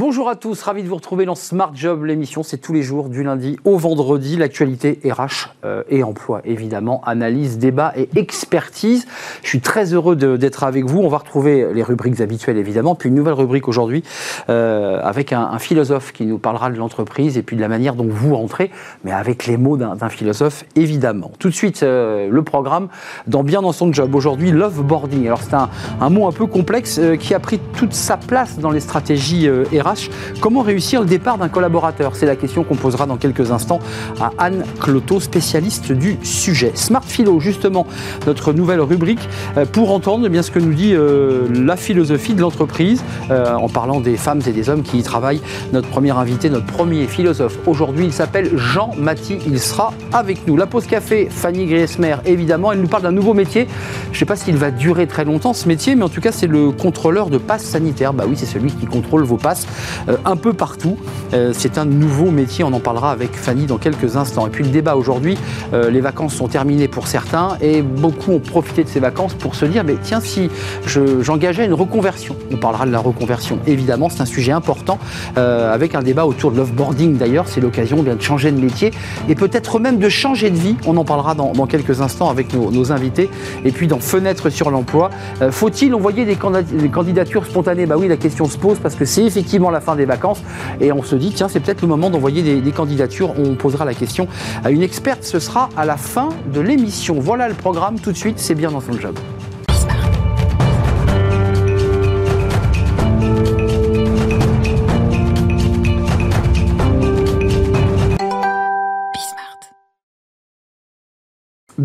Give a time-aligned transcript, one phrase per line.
[0.00, 3.10] Bonjour à tous, ravi de vous retrouver dans Smart Job, l'émission c'est tous les jours
[3.10, 9.06] du lundi au vendredi, l'actualité RH euh, et emploi évidemment, analyse, débat et expertise.
[9.42, 13.10] Je suis très heureux d'être avec vous, on va retrouver les rubriques habituelles évidemment, puis
[13.10, 14.02] une nouvelle rubrique aujourd'hui
[14.48, 18.08] euh, avec un, philosophe qui nous parlera de l'entreprise et puis de la manière dont
[18.08, 18.70] vous rentrez,
[19.04, 21.30] mais avec les mots d'un philosophe évidemment.
[21.38, 22.88] Tout de suite euh, le programme
[23.26, 25.26] dans Bien dans son job, aujourd'hui loveboarding.
[25.26, 25.68] Alors c'est un,
[26.00, 29.89] un, mot un peu complexe qui a pris toute sa place dans les stratégies RH
[30.40, 32.14] Comment réussir le départ d'un collaborateur?
[32.14, 33.80] C'est la question qu'on posera dans quelques instants
[34.20, 36.72] à Anne Cloto, spécialiste du sujet.
[36.74, 37.86] Smart Philo, justement,
[38.26, 42.34] notre nouvelle rubrique, euh, pour entendre eh bien, ce que nous dit euh, la philosophie
[42.34, 45.40] de l'entreprise, euh, en parlant des femmes et des hommes qui y travaillent.
[45.72, 50.56] Notre premier invité, notre premier philosophe aujourd'hui, il s'appelle Jean Mathis, il sera avec nous.
[50.56, 53.66] La pause café, Fanny Griesmer, évidemment, elle nous parle d'un nouveau métier.
[54.06, 56.32] Je ne sais pas s'il va durer très longtemps ce métier, mais en tout cas,
[56.32, 58.12] c'est le contrôleur de passe sanitaire.
[58.12, 59.66] Bah oui, c'est celui qui contrôle vos passes
[60.24, 60.96] un peu partout.
[61.34, 64.46] Euh, c'est un nouveau métier, on en parlera avec Fanny dans quelques instants.
[64.46, 65.38] Et puis le débat aujourd'hui,
[65.72, 69.54] euh, les vacances sont terminées pour certains et beaucoup ont profité de ces vacances pour
[69.54, 70.50] se dire, mais tiens, si
[70.86, 74.98] j'engageais une reconversion, on parlera de la reconversion, évidemment, c'est un sujet important,
[75.36, 78.92] avec un débat autour de l'offboarding d'ailleurs, c'est l'occasion de changer de métier
[79.28, 82.92] et peut-être même de changer de vie, on en parlera dans, quelques instants avec nos,
[82.92, 83.30] invités.
[83.64, 85.10] Et puis dans Fenêtre sur l'emploi,
[85.50, 87.86] faut-il envoyer des, candidatures spontanées?
[87.86, 90.40] Bah oui, la question se pose parce que c'est effectivement la fin des vacances
[90.80, 93.34] et on se dit tiens c'est peut-être le moment d'envoyer des, candidatures.
[93.38, 94.28] On posera la question
[94.64, 95.24] à une experte.
[95.24, 97.16] Ce sera à la fin de l'émission.
[97.20, 98.38] Voilà le programme tout de suite.
[98.38, 99.18] C'est bien dans son job.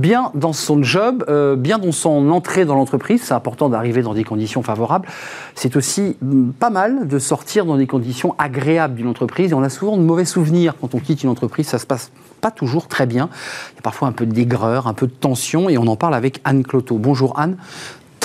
[0.05, 3.23] Bien dans son job, euh, bien dans son entrée dans l'entreprise.
[3.23, 5.07] C'est important d'arriver dans des conditions favorables.
[5.55, 9.49] C'est aussi mm, pas mal de sortir dans des conditions agréables d'une entreprise.
[9.49, 11.65] Et on a souvent de mauvais souvenirs quand on quitte une entreprise.
[11.65, 13.29] Ça se passe pas toujours très bien.
[13.71, 15.69] Il y a parfois un peu d'aigreur, un peu de tension.
[15.69, 16.99] Et on en parle avec Anne Cloto.
[16.99, 17.57] Bonjour Anne.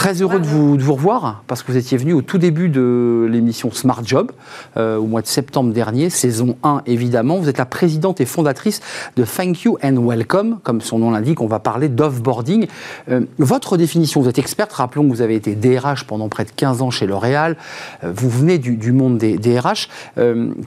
[0.01, 2.71] Très heureux de vous, de vous, revoir parce que vous étiez venu au tout début
[2.71, 4.33] de l'émission Smart Job
[4.79, 7.37] euh, au mois de septembre dernier, saison 1 évidemment.
[7.37, 8.81] Vous êtes la présidente et fondatrice
[9.17, 12.67] de Thank You and Welcome, comme son nom l'indique, on va parler d'offboarding.
[13.11, 16.51] Euh, votre définition, vous êtes experte, rappelons que vous avez été DRH pendant près de
[16.51, 17.59] 15 ans chez L'Oréal,
[18.03, 19.91] euh, vous venez du, du, monde des DRH.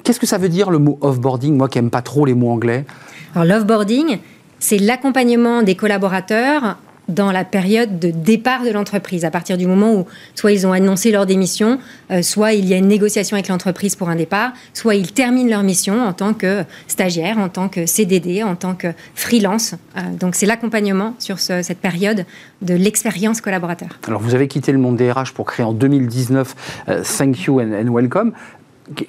[0.03, 2.51] Qu'est-ce que ça veut dire le mot offboarding, moi qui n'aime pas trop les mots
[2.51, 2.85] anglais?
[3.33, 4.19] Alors l'offboarding,
[4.59, 6.77] c'est l'accompagnement des collaborateurs
[7.07, 10.05] dans la période de départ de l'entreprise, à partir du moment où
[10.35, 11.79] soit ils ont annoncé leur démission,
[12.11, 15.49] euh, soit il y a une négociation avec l'entreprise pour un départ, soit ils terminent
[15.49, 19.75] leur mission en tant que stagiaire, en tant que CDD, en tant que freelance.
[19.97, 22.25] Euh, donc c'est l'accompagnement sur cette période
[22.61, 23.99] de l'expérience collaborateur.
[24.07, 26.55] Alors vous avez quitté le monde des RH pour créer en 2019
[26.87, 28.33] euh, Thank You and, and Welcome.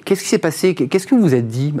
[0.05, 0.73] Qu'est-ce qui s'est passé?
[0.73, 1.73] Qu'est-ce que vous vous êtes dit?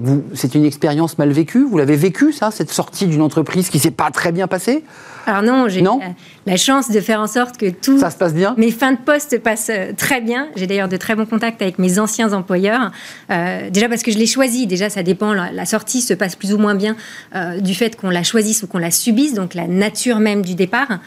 [0.00, 1.64] Vous, C'est une expérience mal vécue?
[1.64, 4.84] Vous l'avez vécu, ça, cette sortie d'une entreprise qui s'est pas très bien passée?
[5.26, 5.82] Alors non, j'ai
[6.46, 8.54] la, chance de faire en sorte que tout ça se passe bien?
[8.56, 10.46] Mes fins de poste passent euh, très bien.
[10.54, 12.92] J'ai d'ailleurs de très bons contacts avec mes anciens employeurs.
[13.30, 14.68] Euh, déjà parce que je l'ai choisi.
[14.68, 15.32] Déjà, ça dépend.
[15.34, 16.94] La, sortie se passe plus ou moins bien
[17.34, 19.34] euh, du fait qu'on la choisisse ou qu'on la subisse.
[19.34, 21.00] Donc la nature même du départ.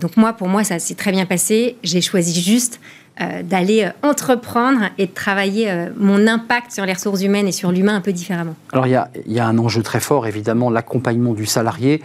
[0.00, 1.76] donc moi, pour moi, ça s'est très bien passé.
[1.84, 2.80] J'ai choisi juste
[3.20, 7.52] euh, d'aller euh, entreprendre et de travailler euh, mon impact sur les ressources humaines et
[7.52, 8.54] sur l'humain un peu différemment.
[8.72, 8.92] Alors il
[9.26, 12.02] y, a, un enjeu très fort, évidemment, l'accompagnement du salarié,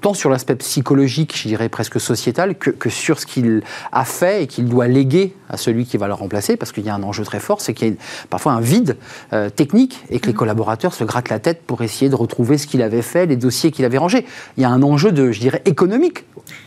[0.00, 4.46] tant sur l'aspect psychologique, je dirais presque sociétal, que, sur ce qu'il a fait et
[4.46, 7.24] qu'il doit léguer à celui qui va le remplacer, parce qu'il y a un enjeu
[7.24, 7.94] très fort, c'est qu'il y a
[8.30, 8.96] parfois un vide
[9.56, 10.36] technique et que les mmh.
[10.36, 13.72] collaborateurs se grattent la tête pour essayer de retrouver ce qu'il avait fait, les dossiers
[13.72, 14.24] qu'il avait rangés.
[14.56, 16.24] Il y a un enjeu de, je dirais, économique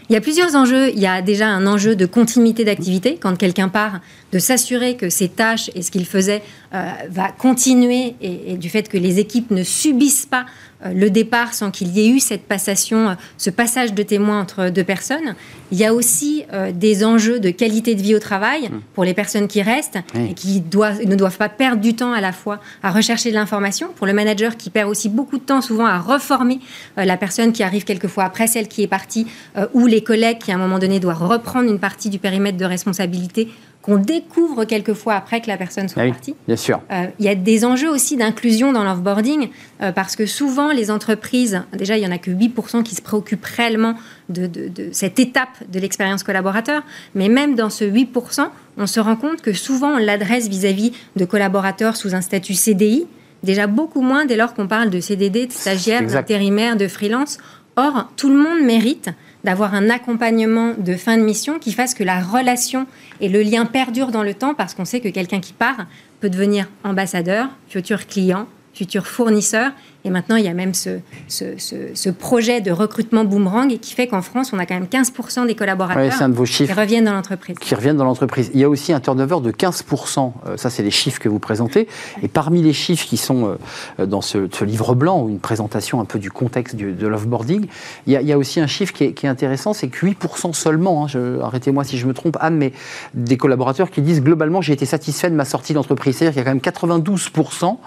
[0.09, 0.89] il y a plusieurs enjeux.
[0.89, 3.99] Il y a déjà un enjeu de continuité d'activité, quand quelqu'un part,
[4.31, 6.41] de s'assurer que ses tâches et ce qu'il faisait
[6.73, 10.45] euh, va continuer et, du fait que les équipes ne subissent pas
[10.85, 14.39] euh, le départ sans qu'il y ait eu cette passation, euh, ce passage de témoins
[14.39, 15.35] entre deux personnes.
[15.71, 18.81] Il y a aussi des enjeux de qualité de vie au travail mmh.
[18.95, 22.21] pour les personnes qui restent et qui doivent, ne doivent pas perdre du temps à
[22.21, 25.61] la fois à rechercher de l'information, pour le manager qui perd aussi beaucoup de temps
[25.61, 26.59] souvent à reformer
[26.97, 29.27] la personne qui arrive quelquefois après celle qui est partie
[29.75, 32.65] ou les collègues qui à un moment donné doivent reprendre une partie du périmètre de
[32.65, 33.49] responsabilité
[33.89, 36.35] qu'on découvre quelquefois après que la personne soit ah partie.
[36.47, 36.79] Bien sûr.
[36.91, 39.49] Euh, il y a des enjeux aussi d'inclusion dans l'offboarding,
[39.81, 43.01] euh, parce que souvent les entreprises, déjà il n'y en a que 8% qui se
[43.01, 43.95] préoccupent réellement
[44.29, 44.49] de,
[44.91, 46.83] cette étape de l'expérience collaborateur,
[47.15, 48.47] mais même dans ce 8%,
[48.77, 53.07] on se rend compte que souvent on l'adresse vis-à-vis de collaborateurs sous un statut CDI,
[53.41, 57.39] déjà beaucoup moins dès lors qu'on parle de CDD, de stagiaires, d'intérimaires, de freelance.
[57.75, 59.09] Or, tout le monde mérite
[59.43, 62.87] d'avoir un accompagnement de fin de mission qui fasse que la relation
[63.21, 65.85] et le lien perdurent dans le temps parce qu'on sait que quelqu'un qui part
[66.19, 69.71] peut devenir ambassadeur, futur client, futur fournisseur
[70.05, 74.21] et maintenant, il y a même ce, ce, projet de recrutement boomerang qui fait qu'en
[74.21, 76.13] France, on a quand même 15% des collaborateurs
[76.45, 77.57] qui reviennent dans l'entreprise.
[77.59, 78.49] Qui reviennent dans l'entreprise.
[78.53, 80.31] Il y a aussi un turnover de 15%.
[80.47, 81.87] Euh, ça, c'est les chiffres que vous présentez.
[82.23, 83.57] Et parmi les chiffres qui sont
[83.99, 87.67] euh, dans ce, livre blanc, ou une présentation un peu du contexte de l'offboarding,
[88.07, 91.39] il, il, y a aussi un chiffre qui est, intéressant, c'est que 8% seulement, hein,
[91.43, 92.71] arrêtez-moi si je me trompe, Anne, mais
[93.13, 96.15] des collaborateurs qui disent globalement, j'ai été satisfait de ma sortie d'entreprise.
[96.15, 97.77] C'est-à-dire qu'il y a quand même 92%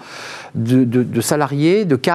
[0.55, 2.12] de, de, de salariés, de cadres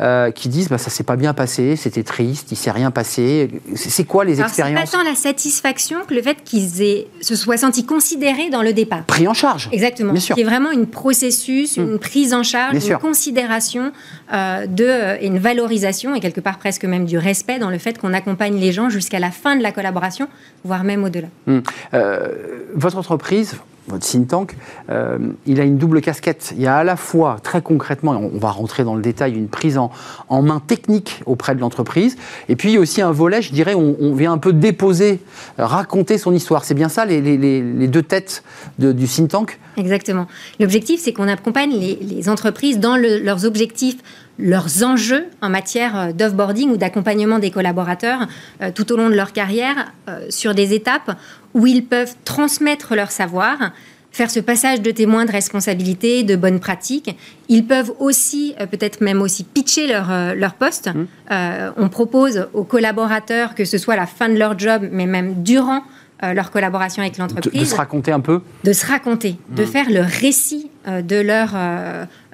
[0.00, 3.50] euh, qui disent bah, ça s'est pas bien passé, c'était triste, il s'est rien passé.
[3.74, 7.56] C'est quoi les expériences C'est pas tant la satisfaction que le fait qu'ils se soient
[7.56, 9.04] sentis considérés dans le départ.
[9.04, 9.68] Pris en charge.
[9.72, 10.12] Exactement.
[10.12, 10.36] Bien sûr.
[10.36, 11.98] C'est vraiment une processus, une mm.
[11.98, 13.92] prise en charge, une considération
[14.32, 17.78] euh, de, euh, et une valorisation et quelque part presque même du respect dans le
[17.78, 20.28] fait qu'on accompagne les gens jusqu'à la fin de la collaboration,
[20.64, 21.28] voire même au-delà.
[21.46, 21.60] Mm.
[22.74, 23.56] votre entreprise,
[23.88, 24.56] votre think tank,
[24.90, 26.52] euh, il a une double casquette.
[26.56, 29.48] Il y a à la fois, très concrètement, on va rentrer dans le détail, une
[29.48, 29.90] prise en,
[30.42, 32.16] main technique auprès de l'entreprise,
[32.48, 34.52] et puis il y a aussi un volet, je dirais, on, on vient un peu
[34.52, 35.20] déposer,
[35.58, 36.64] raconter son histoire.
[36.64, 38.42] C'est bien ça, les, deux têtes
[38.78, 39.58] du think tank?
[39.76, 40.26] Exactement.
[40.60, 43.96] L'objectif, c'est qu'on accompagne les, entreprises dans leurs objectifs
[44.38, 48.26] leurs enjeux en matière euh, d'offboarding ou d'accompagnement des collaborateurs
[48.62, 49.92] euh, tout au long de leur carrière
[50.30, 51.16] sur des étapes
[51.54, 53.72] où ils peuvent transmettre leur savoir,
[54.18, 57.16] faire ce passage de témoins de responsabilité, de bonnes pratiques.
[57.48, 60.88] Ils peuvent aussi, euh, peut-être même aussi, pitcher leur, euh, leur poste.
[60.88, 61.06] Mmh.
[61.30, 65.06] Euh, on propose aux collaborateurs, que ce soit à la fin de leur job, mais
[65.06, 65.82] même durant
[66.22, 67.60] leur collaboration avec l'entreprise.
[67.60, 69.66] De, se raconter un peu De se raconter, de mmh.
[69.66, 71.54] faire le récit de, leur,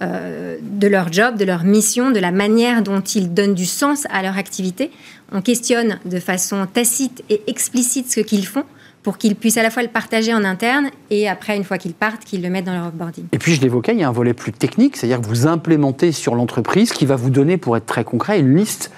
[0.00, 4.22] de leur job, de leur mission, de la manière dont ils donnent du sens à
[4.22, 4.90] leur activité.
[5.32, 8.64] On questionne de façon tacite et explicite ce qu'ils font
[9.04, 11.92] pour qu'ils puissent à la fois le partager en interne et après, une fois qu'ils
[11.92, 13.26] partent, qu'ils le mettent dans leur offboarding.
[13.32, 16.10] Et puis, je l'évoquais, il y a un volet plus technique, c'est-à-dire que vous implémentez
[16.10, 18.90] sur l'entreprise qui va vous donner, pour être très concret, une liste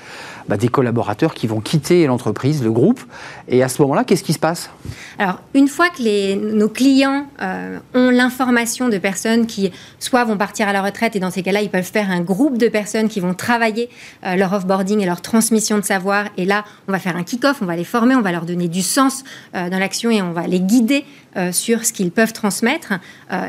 [0.49, 3.01] bah, des collaborateurs qui vont quitter l'entreprise, le groupe.
[3.49, 4.71] Et à ce moment-là, qu'est-ce qui se passe?
[5.19, 10.69] Alors, une fois que nos clients euh, ont l'information de personnes qui soit vont partir
[10.69, 13.21] à la retraite, et dans ces cas-là, ils peuvent faire un groupe de personnes qui
[13.21, 13.89] vont travailler
[14.25, 16.27] euh, leur offboarding et leur transmission de savoir.
[16.37, 18.69] Et là, on va faire un kick-off, on va les former, on va leur donner
[18.69, 21.05] du sens euh, dans l'action et on va les guider
[21.53, 22.95] sur ce qu'ils peuvent transmettre.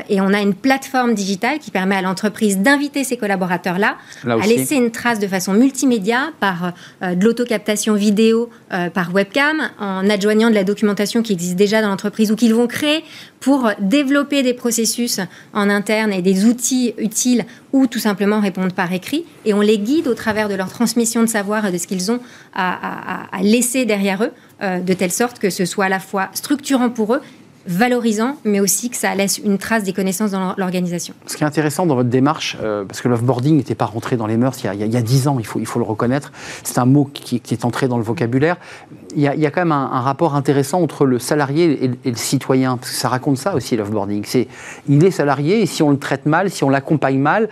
[0.08, 3.96] et on a une plateforme digitale qui permet à l'entreprise d'inviter ces collaborateurs-là
[4.26, 9.56] à laisser une trace de façon multimédia par euh, de l'autocaptation vidéo euh, par webcam,
[9.78, 13.04] en adjoignant de la documentation qui existe déjà dans l'entreprise ou qu'ils vont créer
[13.40, 15.20] pour développer des processus
[15.52, 19.24] en interne et des outils utiles ou tout simplement répondre par écrit.
[19.44, 22.10] Et on les guide au travers de leur transmission de savoir et de ce qu'ils
[22.10, 22.20] ont
[22.54, 24.32] à, laisser derrière eux,
[24.62, 27.20] euh, de telle sorte que ce soit à la fois structurant pour eux
[27.68, 31.14] valorisant, mais aussi que ça laisse une trace des connaissances dans l'organisation.
[31.26, 34.26] Ce qui est intéressant dans votre démarche, euh, parce que l'offboarding n'était pas rentré dans
[34.26, 36.32] les mœurs il y a dix ans, il faut, il faut le reconnaître,
[36.64, 38.56] c'est un mot qui, est entré dans le vocabulaire.
[39.14, 42.10] Il y a, il y a quand même un, rapport intéressant entre le salarié et,
[42.10, 44.24] le citoyen, parce que ça raconte ça aussi l'offboarding.
[44.24, 44.48] C'est,
[44.88, 47.48] il est salarié et si on le traite mal, si on l'accompagne mal,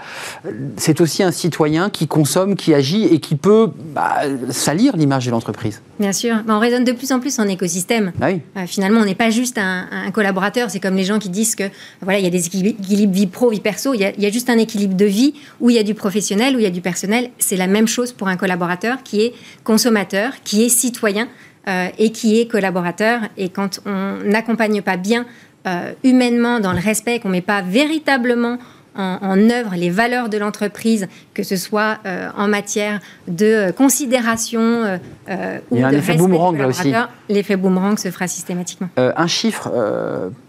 [0.76, 5.30] c'est aussi un citoyen qui consomme, qui agit et qui peut bah, salir l'image de
[5.30, 5.82] l'entreprise.
[5.98, 8.12] Bien sûr, on raisonne de plus en plus en écosystème.
[8.20, 8.41] Ah oui.
[8.56, 11.55] Euh, finalement, on n'est pas juste un un collaborateur, c'est comme les gens qui disent
[11.55, 11.65] que
[12.01, 13.94] voilà, il y a des équilibres vie pro, vie perso.
[13.94, 16.58] Il y, a, juste un équilibre de vie où il y a du professionnel, où
[16.58, 17.31] il y a du personnel.
[17.39, 19.34] C'est la même chose pour un collaborateur qui est
[19.65, 21.29] consommateur, qui est citoyen
[21.69, 23.20] euh, et qui est collaborateur.
[23.36, 25.27] Et quand on n'accompagne pas bien
[25.67, 28.58] euh, humainement dans le respect, qu'on met pas véritablement
[28.96, 34.60] en, œuvre les valeurs de l'entreprise, que ce soit euh, en matière de euh, considération
[34.60, 36.93] euh, ou Il y a un effet boomerang là aussi.
[37.29, 38.88] L'effet boomerang se fera systématiquement.
[38.96, 39.70] un chiffre,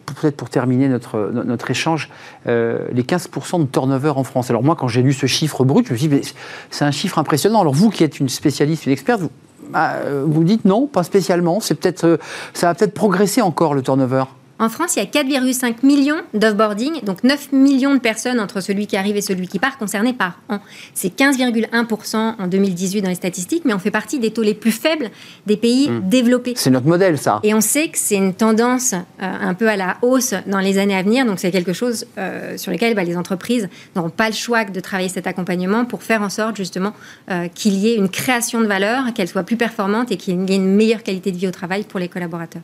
[0.06, 2.10] peut-être pour terminer notre, notre échange,
[2.46, 4.50] les 15% de turnover en France.
[4.50, 6.34] Alors moi, quand j'ai lu ce chiffre brut, je me suis dit,
[6.70, 7.62] c'est un chiffre impressionnant.
[7.62, 9.32] Alors vous qui êtes une spécialiste, une experte, vous,
[9.72, 11.60] bah, vous dites non, pas spécialement.
[11.60, 12.20] C'est peut-être,
[12.54, 14.26] ça va peut-être progresser encore le turnover.
[14.60, 18.88] En France, il y a 4,5 millions d'offboarding, donc 9 millions de personnes entre celui
[18.88, 20.60] qui arrive et celui qui part concernées par an.
[20.96, 24.72] C'est 15,1% en 2018 dans les statistiques, mais on fait partie des taux les plus
[24.72, 25.12] faibles
[25.46, 26.10] des pays hmm.
[26.10, 26.54] développés.
[26.56, 27.40] C'est notre modèle, ça.
[27.44, 30.80] Et on sait que c'est une tendance euh, un peu à la hausse dans les
[30.80, 34.28] années à venir, donc c'est quelque chose euh, sur lequel bah, les entreprises n'auront pas
[34.28, 36.94] le choix de travailler cet accompagnement pour faire en sorte justement
[37.30, 40.52] euh, qu'il y ait une création de valeur, qu'elle soit plus performante et qu'il y
[40.52, 42.64] ait une meilleure qualité de vie au travail pour les collaborateurs.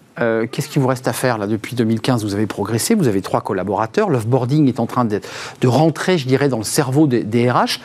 [0.51, 3.41] Qu'est-ce qu'il vous reste à faire là depuis 2015, vous avez progressé, vous avez trois
[3.41, 5.19] collaborateurs, l'offboarding est en train de,
[5.61, 7.79] de, rentrer, je dirais, dans le cerveau des, RH.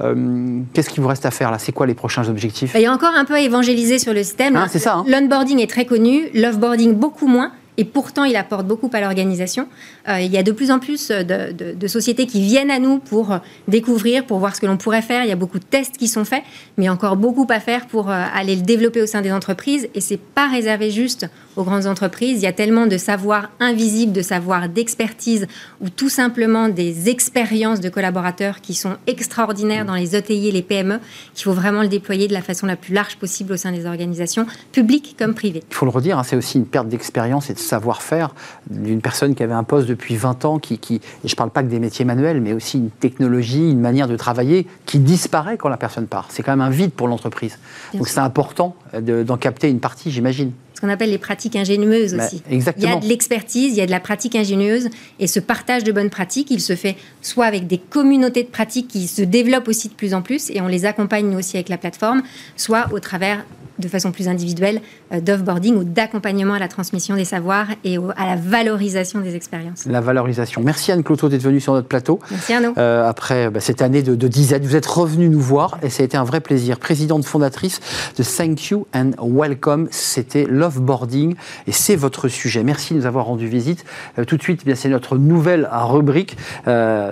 [0.00, 1.58] Euh, qu'est-ce qu'il vous reste à faire là?
[1.58, 2.72] C'est quoi les prochains objectifs?
[2.74, 4.56] Il y a encore un peu à évangéliser sur le système.
[4.56, 4.94] Hein, c'est ça.
[4.94, 5.04] Hein.
[5.06, 9.66] L'onboarding est très connu, l'offboarding beaucoup moins et pourtant il apporte beaucoup à l'organisation.
[10.08, 13.38] Euh, il y a de plus en plus de, sociétés qui viennent à nous pour
[13.68, 15.24] découvrir, pour voir ce que l'on pourrait faire.
[15.24, 16.42] Il y a beaucoup de tests qui sont faits,
[16.76, 19.88] mais encore beaucoup à faire pour euh, aller le développer au sein des entreprises.
[19.94, 22.38] Et c'est pas réservé juste aux grandes entreprises.
[22.38, 25.46] Il y a tellement de savoir invisible, de savoir d'expertise,
[25.80, 30.62] ou tout simplement des expériences de collaborateurs qui sont extraordinaires dans les ETI et les
[30.62, 30.98] PME,
[31.34, 33.86] qu'il faut vraiment le déployer de la façon la plus large possible au sein des
[33.86, 35.62] organisations, publiques comme privées.
[35.70, 38.34] Il faut le redire, hein, c'est aussi une perte d'expérience et de savoir-faire
[38.70, 41.50] d'une personne qui avait un poste depuis 20 ans, qui, qui et je ne parle
[41.50, 45.56] pas que des métiers manuels, mais aussi une technologie, une manière de travailler qui disparaît
[45.56, 46.26] quand la personne part.
[46.30, 47.58] C'est quand même un vide pour l'entreprise.
[47.94, 52.42] Donc c'est important d'en capter une partie, j'imagine qu'on appelle les pratiques ingénieuses bah, aussi.
[52.50, 52.86] exactement.
[52.86, 54.88] Il y a de l'expertise, il y a de la pratique ingénieuse,
[55.18, 58.88] et ce partage de bonnes pratiques, il se fait soit avec des communautés de pratiques
[58.88, 61.68] qui se développent aussi de plus en plus, et on les accompagne nous aussi avec
[61.68, 62.22] la plateforme,
[62.56, 63.44] soit au travers
[63.78, 64.80] de façon plus individuelle
[65.12, 69.86] euh, d'offboarding ou d'accompagnement à la transmission des savoirs et à la valorisation des expériences.
[69.86, 70.62] La valorisation.
[70.62, 72.20] Merci Anne Cloto d'être venue sur notre plateau.
[72.30, 72.74] Merci Arnaud.
[72.78, 76.02] Euh, après bah, cette année de, de disette, vous êtes revenu nous voir et ça
[76.02, 76.78] a été un vrai plaisir.
[76.78, 77.80] Présidente fondatrice
[78.16, 81.34] de Thank You and Welcome, c'était l'offboarding
[81.66, 82.62] et c'est votre sujet.
[82.62, 83.84] Merci de nous avoir rendu visite.
[84.18, 86.36] Euh, tout de suite, eh c'est notre nouvelle rubrique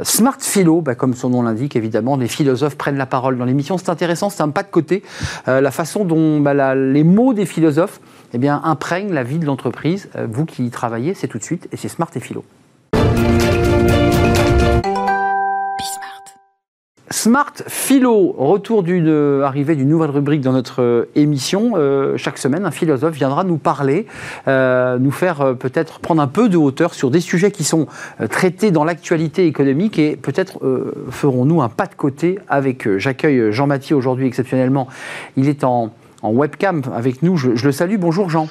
[0.03, 3.79] Smart Philo, bah, comme son nom l'indique évidemment, les philosophes prennent la parole dans l'émission.
[3.79, 5.03] C'est intéressant, c'est un pas de côté.
[5.47, 8.01] la façon dont bah, les mots des philosophes
[8.33, 10.09] eh bien, imprègnent la vie de l'entreprise.
[10.17, 12.45] Euh, vous qui y travaillez, c'est tout de suite et c'est Smart et Philo.
[17.13, 21.75] Smart Philo, retour d'une euh, arrivée d'une nouvelle rubrique dans notre euh, émission.
[22.17, 24.07] chaque semaine, un philosophe viendra nous parler,
[24.47, 27.87] nous faire peut-être prendre un peu de hauteur sur des sujets qui sont
[28.31, 30.61] traités dans l'actualité économique et peut-être
[31.11, 32.99] ferons-nous un pas de côté avec eux.
[32.99, 34.89] J'accueille Jean Mathieu aujourd'hui exceptionnellement.
[35.37, 37.37] Il est en en webcam avec nous.
[37.37, 37.97] Je, le salue.
[37.99, 38.49] Bonjour Jean.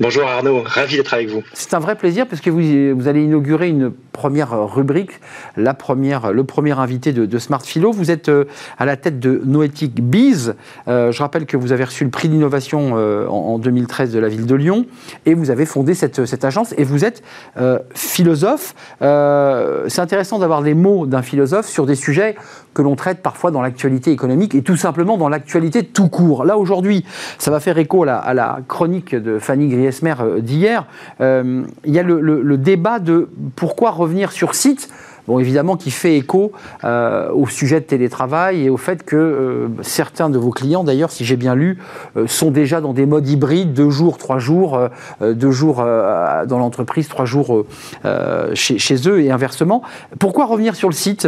[0.00, 1.44] Bonjour Arnaud, ravi d'être avec vous.
[1.52, 5.12] C'est un vrai plaisir parce que vous, vous, allez inaugurer une première rubrique,
[5.56, 7.92] la première, le premier invité de, de Smart Philo.
[7.92, 10.56] Vous êtes euh, à la tête de Noétique Biz.
[10.88, 14.28] Euh, je rappelle que vous avez reçu le prix d'innovation euh, en, 2013 de la
[14.28, 14.86] ville de Lyon
[15.26, 17.22] et vous avez fondé cette, cette agence et vous êtes
[17.94, 18.74] philosophe.
[18.98, 22.34] C'est intéressant d'avoir les mots d'un philosophe sur des sujets
[22.74, 26.44] que l'on traite parfois dans l'actualité économique et tout simplement dans l'actualité tout court.
[26.44, 27.04] Là aujourd'hui,
[27.38, 30.86] ça va faire écho à la, chronique de Fanny Griesmer euh, d'hier.
[31.20, 34.88] Euh, il y a le, débat de pourquoi revenir sur site
[35.26, 36.52] bon, évidemment, qui fait écho
[36.84, 41.24] euh, au sujet de télétravail et au fait que certains de vos clients, d'ailleurs, si
[41.24, 41.78] j'ai bien lu,
[42.26, 44.78] sont déjà dans des modes hybrides, deux jours, trois jours,
[45.20, 47.64] deux jours dans l'entreprise, trois jours
[48.54, 49.82] chez, chez, eux et inversement.
[50.18, 51.26] Pourquoi revenir sur le site,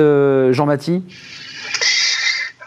[0.50, 1.02] Jean-Mathie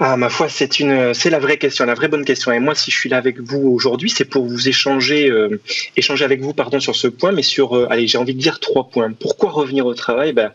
[0.02, 2.54] ah, ma foi, c'est la vraie question, la vraie bonne question.
[2.54, 5.60] Et moi, si je suis là avec vous aujourd'hui, c'est pour vous échanger, euh,
[5.98, 8.62] échanger avec vous, pardon, sur ce point, mais sur, euh, allez, j'ai envie de dire
[8.62, 9.12] trois points.
[9.12, 10.32] Pourquoi revenir au travail?
[10.32, 10.54] Ben,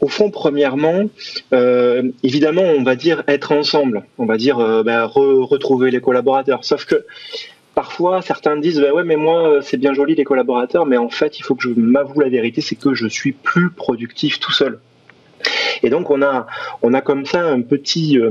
[0.00, 1.10] au fond, premièrement,
[1.52, 4.04] euh, évidemment, on va dire être ensemble.
[4.16, 6.64] On va dire ben, retrouver les collaborateurs.
[6.64, 7.04] Sauf que
[7.74, 11.38] parfois, certains disent ben ouais, mais moi, c'est bien joli les collaborateurs, mais en fait,
[11.38, 14.78] il faut que je m'avoue la vérité, c'est que je suis plus productif tout seul.
[15.82, 16.46] Et donc on a,
[17.02, 18.30] comme ça euh,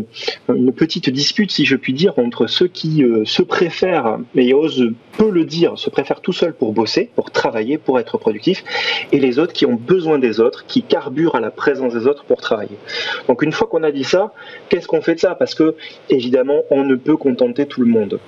[0.49, 4.91] une petite dispute, si je puis dire, entre ceux qui euh, se préfèrent, et osent
[5.17, 8.63] peu le dire, se préfèrent tout seuls pour bosser, pour travailler, pour être productif,
[9.11, 12.23] et les autres qui ont besoin des autres, qui carburent à la présence des autres
[12.23, 12.77] pour travailler.
[13.27, 14.33] Donc une fois qu'on a dit ça,
[14.69, 15.35] qu'est-ce qu'on fait de ça?
[15.35, 15.75] Parce que
[16.09, 18.19] évidemment, on ne peut contenter tout le monde.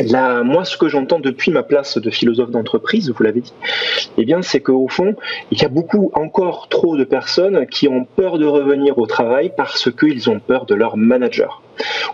[0.00, 3.52] Là, moi, ce que j'entends depuis ma place de philosophe d'entreprise, vous l'avez dit,
[4.16, 5.16] eh bien, c'est qu'au fond,
[5.50, 9.52] il y a beaucoup, encore trop de personnes qui ont peur de revenir au travail
[9.56, 11.62] parce qu'ils ont peur de leur manager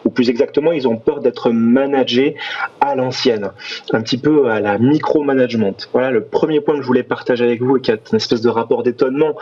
[0.04, 2.36] ou plus exactement, ils ont peur d'être managés
[2.80, 3.50] à l'ancienne,
[3.92, 5.88] un petit peu à la micro-management.
[5.92, 8.40] Voilà le premier point que je voulais partager avec vous et qui a une espèce
[8.40, 9.34] de rapport d'étonnement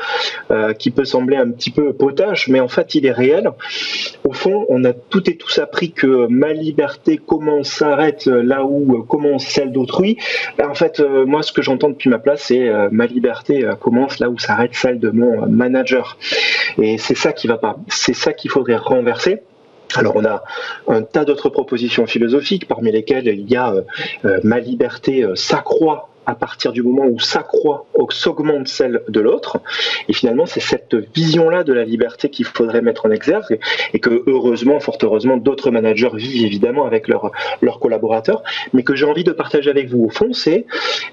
[0.51, 3.51] euh, qui peut sembler un petit peu potache, mais en fait, il est réel.
[4.25, 9.03] Au fond, on a tout et tous appris que ma liberté commence, s'arrête là où
[9.03, 10.19] commence celle d'autrui.
[10.63, 14.19] En fait, euh, moi, ce que j'entends depuis ma place, c'est euh, ma liberté commence
[14.19, 16.17] là où s'arrête celle de mon manager.
[16.81, 17.77] Et c'est ça qui va pas.
[17.89, 19.43] C'est ça qu'il faudrait renverser.
[19.97, 20.43] Alors on a
[20.89, 23.83] un tas d'autres propositions philosophiques, parmi lesquelles il y a euh,
[24.25, 29.61] euh, ma liberté euh, s'accroît à partir du moment où s'accroît, s'augmente celle de l'autre.
[30.09, 33.59] Et finalement, c'est cette vision-là de la liberté qu'il faudrait mettre en exergue
[33.95, 38.95] et que, heureusement, fort heureusement, d'autres managers vivent évidemment avec leurs leurs collaborateurs, mais que
[38.95, 40.67] j'ai envie de partager avec vous au fond, c'est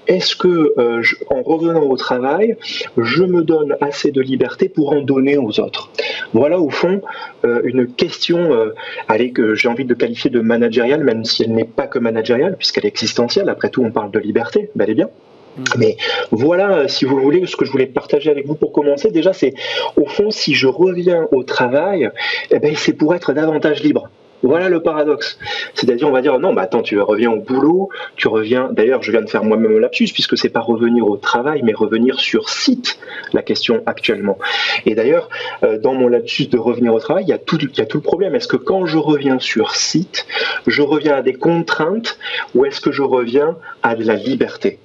[0.06, 2.56] est-ce que euh, en revenant au travail,
[2.96, 5.90] je me donne assez de liberté pour en donner aux autres?
[6.32, 7.02] Voilà au fond
[7.44, 8.74] euh, une question, euh,
[9.08, 12.56] allez, que j'ai envie de qualifier de managériale, même si elle n'est pas que managériale,
[12.56, 13.48] puisqu'elle est existentielle.
[13.48, 15.09] Après tout, on parle de liberté, bel et bien.
[15.56, 15.62] Mm.
[15.78, 15.96] Mais
[16.30, 19.54] voilà, si vous voulez, ce que je voulais partager avec vous pour commencer, déjà, c'est
[19.96, 22.10] au fond, si je reviens au travail,
[22.50, 24.08] eh ben, c'est pour être davantage libre.
[24.42, 25.38] Voilà le paradoxe.
[25.74, 29.10] C'est-à-dire, on va dire, non, bah attends, tu reviens au boulot, tu reviens, d'ailleurs, je
[29.10, 32.48] viens de faire moi-même un lapsus, puisque c'est pas revenir au travail, mais revenir sur
[32.48, 32.98] site,
[33.34, 34.38] la question actuellement.
[34.86, 35.28] Et d'ailleurs,
[35.62, 38.34] euh, dans mon lapsus de revenir au travail, il y a tout le problème.
[38.34, 40.26] Est-ce que quand je reviens sur site,
[40.66, 42.18] je reviens à des contraintes,
[42.54, 44.79] ou est-ce que je reviens à de la liberté?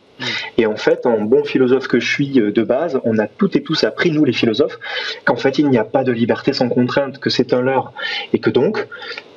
[0.57, 3.55] Et en fait, en bon philosophe que je suis euh, de base, on a toutes
[3.55, 4.79] et tous appris, nous les philosophes,
[5.25, 7.93] qu'en fait, il n'y a pas de liberté sans contrainte, que c'est un leurre.
[8.34, 8.88] Et que donc,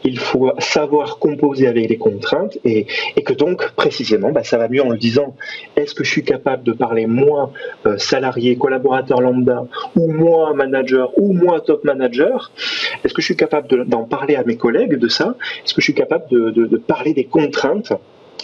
[0.04, 2.86] il faut savoir composer avec les contraintes et,
[3.24, 5.34] que donc, précisément, bah, ça va mieux en le disant,
[5.76, 7.52] est-ce que je suis capable de parler moi,
[7.86, 9.66] euh, salarié, collaborateur lambda,
[9.96, 12.52] ou moi, manager, ou moi, top manager
[13.04, 15.86] Est-ce que je suis capable d'en parler à mes collègues de ça Est-ce que je
[15.86, 17.92] suis capable de parler des contraintes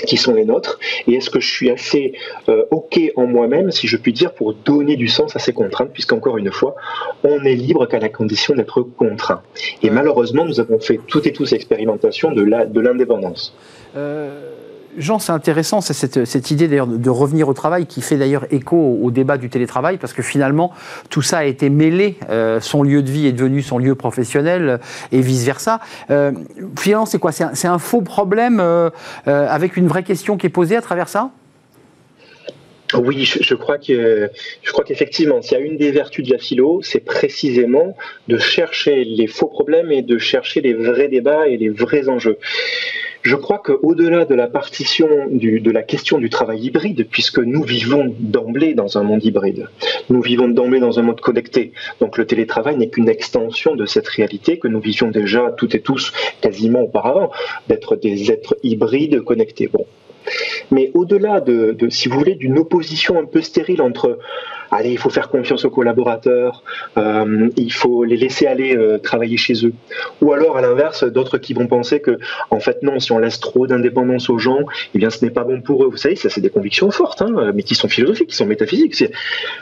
[0.06, 0.78] qui sont les nôtres.
[1.06, 2.14] Et est-ce que je suis assez
[2.48, 5.90] euh, ok en moi-même si je puis dire pour donner du sens à ces contraintes
[5.92, 6.74] puisqu'encore une fois
[7.22, 9.42] on est libre qu'à la condition d'être contraint.
[9.82, 12.42] Et malheureusement nous avons fait toutes et tous expérimentation de
[12.80, 13.54] l'indépendance
[13.94, 14.63] de euh,
[14.98, 18.76] Jean, c'est intéressant, c'est cette, idée d'ailleurs de, revenir au travail qui fait d'ailleurs écho
[18.76, 20.72] au, débat du télétravail, parce que finalement,
[21.10, 22.18] tout ça a été mêlé.
[22.30, 24.80] Euh, son lieu de vie est devenu son lieu professionnel
[25.12, 25.80] et vice-versa.
[26.10, 26.32] Euh,
[26.78, 27.32] finalement, c'est quoi?
[27.32, 28.90] C'est un, faux problème euh,
[29.26, 31.30] avec une vraie question qui est posée à travers ça?
[32.98, 34.30] Oui, je, crois que
[34.62, 37.96] je qu'effectivement, s'il y a une des vertus de la philo, c'est précisément
[38.28, 42.38] de chercher les faux problèmes et de chercher les vrais débats et les vrais enjeux.
[43.22, 48.14] Je crois qu'au-delà de la partition de la question du travail hybride, puisque nous vivons
[48.20, 49.68] d'emblée dans un monde hybride,
[50.10, 51.72] nous vivons d'emblée dans un monde connecté.
[52.00, 55.80] Donc le télétravail n'est qu'une extension de cette réalité que nous vivions déjà toutes et
[55.80, 57.30] tous quasiment auparavant,
[57.66, 59.70] d'être des êtres hybrides connectés.
[60.70, 64.18] Mais au-delà de, si vous voulez, d'une opposition un peu stérile entre
[64.74, 66.62] allez, il faut faire confiance aux collaborateurs,
[66.96, 69.72] euh, il faut les laisser aller euh, travailler chez eux.
[70.20, 72.18] Ou alors, à l'inverse, d'autres qui vont penser que,
[72.50, 74.60] en fait, non, si on laisse trop d'indépendance aux gens,
[74.94, 75.88] eh bien, ce n'est pas bon pour eux.
[75.88, 79.04] Vous savez, ça, c'est des convictions fortes, hein, mais qui sont philosophiques, qui sont métaphysiques.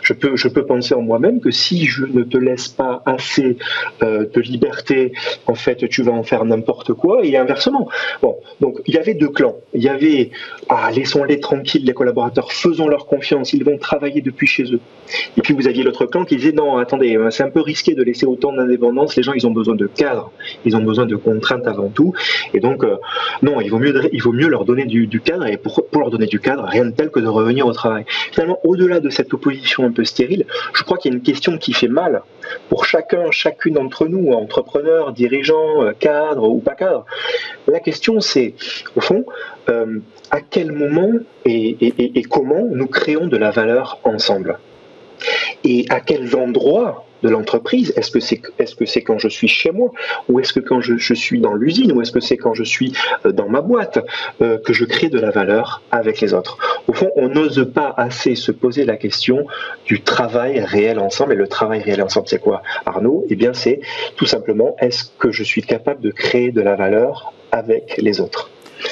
[0.02, 3.56] Je peux, je peux penser en moi-même que si je ne te laisse pas assez
[4.02, 5.12] euh, de liberté,
[5.46, 7.88] en fait, tu vas en faire n'importe quoi, et inversement.
[8.22, 9.56] Bon, donc, il y avait deux clans.
[9.74, 10.30] Il y avait,
[10.68, 14.80] ah, laissons-les tranquilles, les collaborateurs, faisons leur confiance, ils vont travailler depuis chez eux.
[15.36, 18.02] Et puis vous aviez l'autre clan qui disait non, attendez, c'est un peu risqué de
[18.02, 19.16] laisser autant d'indépendance.
[19.16, 20.32] Les gens, ils ont besoin de cadre,
[20.64, 22.14] ils ont besoin de contraintes avant tout.
[22.54, 22.96] Et donc, euh,
[23.42, 25.46] non, il vaut mieux, il vaut mieux leur donner du, cadre.
[25.46, 28.04] Et pour, pour, leur donner du cadre, rien de tel que de revenir au travail.
[28.32, 31.58] Finalement, au-delà de cette opposition un peu stérile, je crois qu'il y a une question
[31.58, 32.22] qui fait mal
[32.68, 37.04] pour chacun, chacune d'entre nous, entrepreneurs, dirigeants, euh, cadres ou pas cadres.
[37.66, 38.54] La question, c'est,
[38.96, 39.24] au fond,
[39.68, 39.98] euh,
[40.30, 41.12] à quel moment
[41.44, 44.58] et comment nous créons de la valeur ensemble?
[45.64, 49.92] Et à quels endroits de l'entreprise Est-ce que c'est quand je suis chez moi
[50.28, 52.92] ou est-ce que quand je, suis dans l'usine ou est-ce que c'est quand je suis
[53.26, 53.98] euh, dans ma boîte
[54.40, 56.58] euh, que je crée de la valeur avec les autres?
[56.88, 59.46] Au fond, on n'ose pas assez se poser la question
[59.86, 61.34] du travail réel ensemble.
[61.34, 63.24] Et le travail réel ensemble, c'est quoi, Arnaud?
[63.30, 63.80] Eh bien, c'est
[64.16, 68.50] tout simplement est-ce que je suis capable de créer de la valeur avec les autres?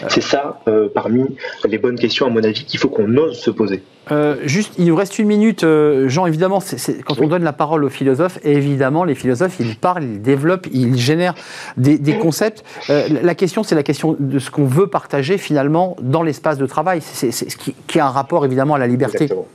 [0.09, 1.25] C'est ça, euh, parmi
[1.65, 3.83] les bonnes questions, à mon avis, qu'il faut qu'on ose se poser.
[4.11, 5.63] Euh, juste, il nous reste une minute.
[5.65, 6.63] Euh, Jean, évidemment,
[7.05, 10.97] quand on donne la parole aux philosophes, évidemment, les philosophes, ils parlent, ils développent, ils
[10.97, 11.35] génèrent
[11.77, 12.65] des, concepts.
[12.89, 17.01] la question, c'est la question de ce qu'on veut partager finalement dans l'espace de travail,
[17.03, 19.25] c'est ce qui, qui, a un rapport évidemment à la liberté.
[19.25, 19.47] Exactement.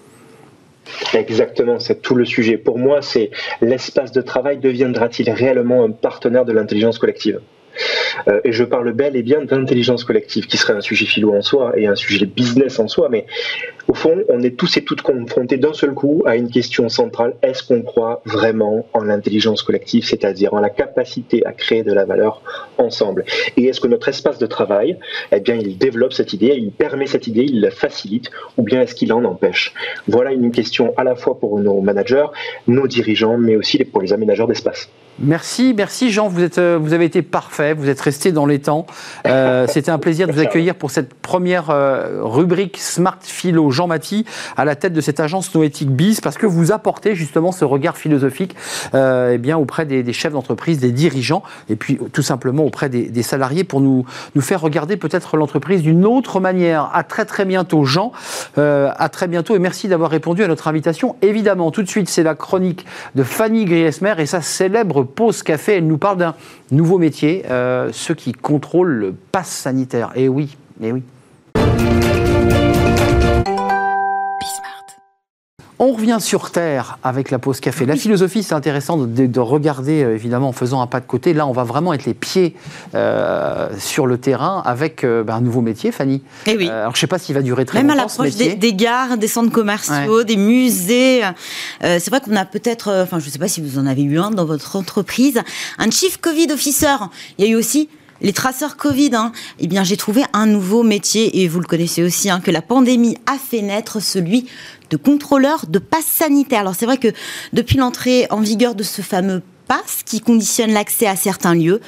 [1.14, 2.58] Exactement, c'est tout le sujet.
[2.58, 7.40] Pour moi, c'est l'espace de travail deviendra-t-il réellement un partenaire de l'intelligence collective?
[8.28, 11.42] Euh, et je parle bel et bien d'intelligence collective, qui serait un sujet philo en
[11.42, 13.26] soi et un sujet business en soi, mais
[13.88, 17.36] au fond, on est tous et toutes confrontés d'un seul coup à une question centrale.
[17.44, 22.06] Est-ce qu'on croit vraiment en l'intelligence collective, c'est-à-dire en la capacité à créer de la
[22.06, 22.42] valeur
[22.78, 23.26] ensemble?
[23.58, 24.98] Et est-ce que notre espace de travail,
[25.32, 28.82] eh bien, il développe cette idée, il permet cette idée, il la facilite, ou bien
[28.82, 29.74] est-ce qu'il en empêche?
[30.08, 32.28] Voilà une question à la fois pour nos managers,
[32.68, 34.90] nos dirigeants, mais aussi pour les aménageurs d'espace.
[35.18, 38.86] Merci, merci Jean, vous, euh, vous avez été parfait, vous êtes resté dans les temps.
[39.28, 43.88] Euh, c'était un plaisir de vous accueillir pour cette première euh, rubrique Smart Philo Jean
[43.88, 44.26] Maty
[44.58, 47.98] à la tête de cette agence Noétique Biz parce que vous apportez justement ce regard
[47.98, 48.56] philosophique
[48.94, 53.24] euh, eh bien, auprès des, chefs d'entreprise, des dirigeants et puis tout simplement auprès des,
[53.24, 56.90] salariés pour nous, nous faire regarder peut-être l'entreprise d'une autre manière.
[56.94, 58.12] À très très bientôt Jean,
[58.58, 61.16] euh, à très bientôt et merci d'avoir répondu à notre invitation.
[61.22, 65.78] Évidemment, tout de suite c'est la chronique de Fanny Griesmer et sa célèbre pause café.
[65.78, 66.36] Elle nous parle d'un
[66.72, 70.12] nouveau métier, euh, ceux qui contrôlent le pass sanitaire.
[70.16, 71.04] Et eh oui, et eh oui.
[75.78, 77.86] On revient sur Terre avec la pause café.
[77.86, 81.34] La philosophie, c'est intéressant de, regarder, euh, évidemment, en faisant un pas de côté.
[81.34, 82.56] Là, on va vraiment être les pieds
[82.94, 86.22] euh, sur le terrain avec euh, ben, un nouveau métier, Fanny.
[86.46, 86.70] Et eh oui.
[86.70, 87.98] alors, je ne sais pas s'il va durer très Même longtemps.
[87.98, 91.22] Même à l'approche des, gares, des centres commerciaux, des musées.
[91.82, 94.18] c'est vrai qu'on a peut-être, enfin, je ne sais pas si vous en avez eu
[94.18, 95.42] un dans votre entreprise,
[95.78, 96.96] un chief Covid officer.
[97.38, 97.90] Il y a eu aussi
[98.22, 102.30] les traceurs Covid, hein, eh j'ai trouvé un nouveau métier, et vous le connaissez aussi,
[102.30, 104.48] hein, que la pandémie a fait naître, celui
[104.90, 106.62] de contrôleur de passe sanitaire.
[106.62, 107.12] Alors, c'est vrai que
[107.54, 111.82] depuis l'entrée en vigueur de ce fameux passe qui conditionne l'accès à certains lieux,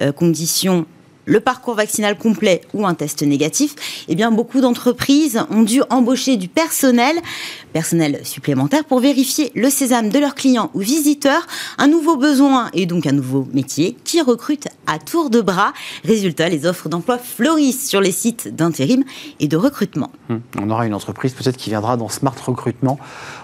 [0.00, 0.86] euh, conditions
[1.24, 6.36] le parcours vaccinal complet ou un test négatif, eh bien beaucoup d'entreprises ont dû embaucher
[6.36, 7.16] du personnel,
[7.72, 11.46] personnel supplémentaire pour vérifier le sésame de leurs clients ou visiteurs,
[11.78, 15.72] un nouveau besoin et donc un nouveau métier qui recrute à tour de bras.
[16.04, 19.04] Résultat, les offres d'emploi fleurissent sur les sites d'intérim
[19.40, 20.10] et de recrutement.
[20.28, 22.98] Hum, on aura une entreprise peut-être qui viendra dans Smart Recrutement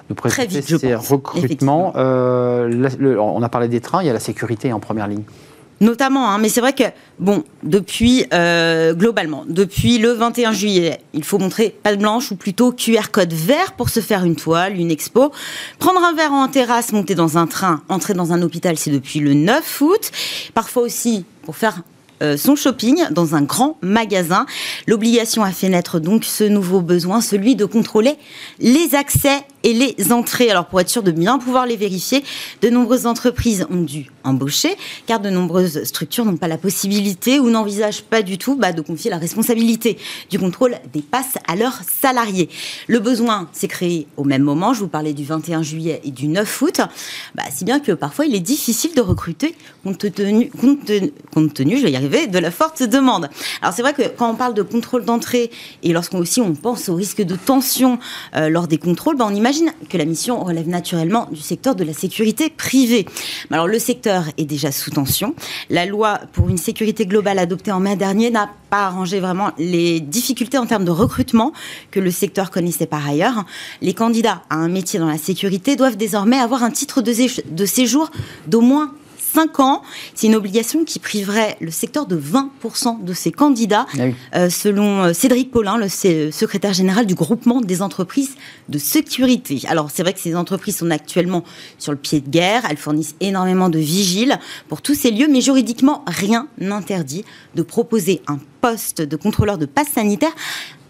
[0.09, 1.93] nous présenter ces recrutements.
[1.97, 5.25] Euh, on a parlé des trains, il y a la sécurité en première ligne.
[5.81, 6.85] Notamment, hein, mais c'est vrai que,
[7.21, 12.73] bon, depuis, euh, globalement, depuis le 21 juillet, il faut montrer page blanche ou plutôt
[12.73, 15.31] QR code vert pour se faire une toile, une expo.
[15.79, 19.21] Prendre un verre en terrasse, monter dans un train, entrer dans un hôpital, c'est depuis
[19.21, 20.11] le 9 août.
[20.53, 21.83] Parfois aussi, pour faire
[22.37, 24.47] son shopping dans un grand magasin.
[24.87, 28.17] L'obligation a fait naître donc ce nouveau besoin, celui de contrôler
[28.59, 30.51] les accès et les entrées.
[30.51, 32.25] Alors pour être sûr de bien pouvoir les vérifier,
[32.63, 34.77] de nombreuses entreprises ont dû embaucher,
[35.07, 38.81] car de nombreuses structures n'ont pas la possibilité ou n'envisagent pas du tout bah, de
[38.81, 39.99] confier la responsabilité
[40.31, 42.49] du contrôle des passes à leurs salariés.
[42.87, 46.29] Le besoin s'est créé au même moment, je vous parlais du 21 juillet et du
[46.29, 46.81] 9 août,
[47.35, 50.51] bah, si bien que parfois il est difficile de recruter compte tenu,
[51.33, 53.29] compte tenu, je vais y arriver, de la forte demande.
[53.61, 55.51] Alors c'est vrai que quand on parle de contrôle d'entrée
[55.83, 57.99] et lorsqu'on aussi on pense au risque de tension
[58.35, 61.85] euh, lors des contrôles, bah, on imagine que la mission relève naturellement du secteur de
[61.85, 63.07] la sécurité privée.
[63.51, 65.35] Alors le secteur est déjà sous tension.
[65.71, 70.01] La loi pour une sécurité globale adoptée en mai dernier n'a pas arrangé vraiment les
[70.01, 71.53] difficultés en termes de recrutement
[71.91, 73.45] que le secteur connaissait par ailleurs.
[73.83, 78.11] Les candidats à un métier dans la sécurité doivent désormais avoir un titre de séjour
[78.47, 78.93] d'au moins
[79.33, 79.83] 5 ans.
[80.15, 84.03] C'est une obligation qui priverait le secteur de 20% de ses candidats, ah
[84.35, 88.37] euh, selon euh, Cédric Paulin, le secrétaire général du groupement des entreprises
[88.69, 89.63] de sécurité.
[89.69, 91.45] Alors c'est vrai que ces entreprises sont actuellement
[91.79, 94.39] sur le pied de guerre, elles fournissent énormément de vigiles
[94.69, 99.67] pour tous ces lieux, mais juridiquement rien n'interdit de proposer un poste de contrôleur de
[99.67, 100.33] passe sanitaire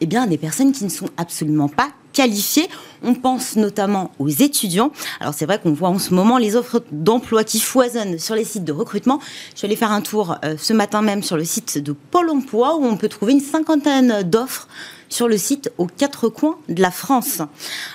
[0.01, 2.69] eh bien, des personnes qui ne sont absolument pas qualifiés.
[3.03, 4.91] On pense notamment aux étudiants.
[5.21, 8.45] Alors c'est vrai qu'on voit en ce moment les offres d'emploi qui foisonnent sur les
[8.45, 9.21] sites de recrutement.
[9.53, 12.31] Je suis allée faire un tour euh, ce matin même sur le site de Pôle
[12.31, 14.69] Emploi où on peut trouver une cinquantaine d'offres
[15.09, 17.41] sur le site aux quatre coins de la France.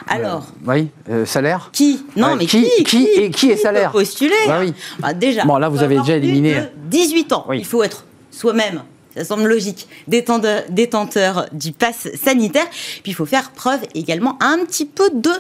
[0.08, 1.70] Alors, euh, oui, euh, salaire.
[1.72, 4.34] Qui Non, mais qui qui, et qui est salaire Postuler.
[4.48, 4.74] Bah oui.
[5.00, 5.46] Bah, déjà.
[5.46, 6.64] Bon, là, vous avez déjà éliminé.
[6.90, 7.46] 18 ans.
[7.54, 8.82] Il faut être soi-même
[9.16, 12.66] ça semble logique, détenteur, du pass sanitaire.
[13.04, 15.32] Puis il faut faire preuve également un petit peu de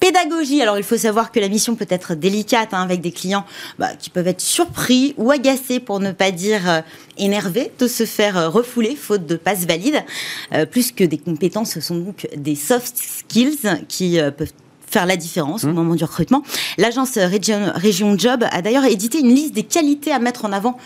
[0.00, 0.62] pédagogie.
[0.62, 3.44] Alors il faut savoir que la mission peut être délicate hein, avec des clients
[3.78, 6.80] bah, qui peuvent être surpris ou agacés pour ne pas dire euh,
[7.16, 10.04] énervés de se faire euh, refouler faute de passe valide.
[10.52, 14.52] Euh, plus que des compétences, ce sont donc des soft skills qui peuvent
[14.86, 15.72] faire la différence au mmh.
[15.72, 16.42] moment du recrutement.
[16.78, 20.78] L'agence Région, Région Job a d'ailleurs édité une liste des qualités à mettre en avant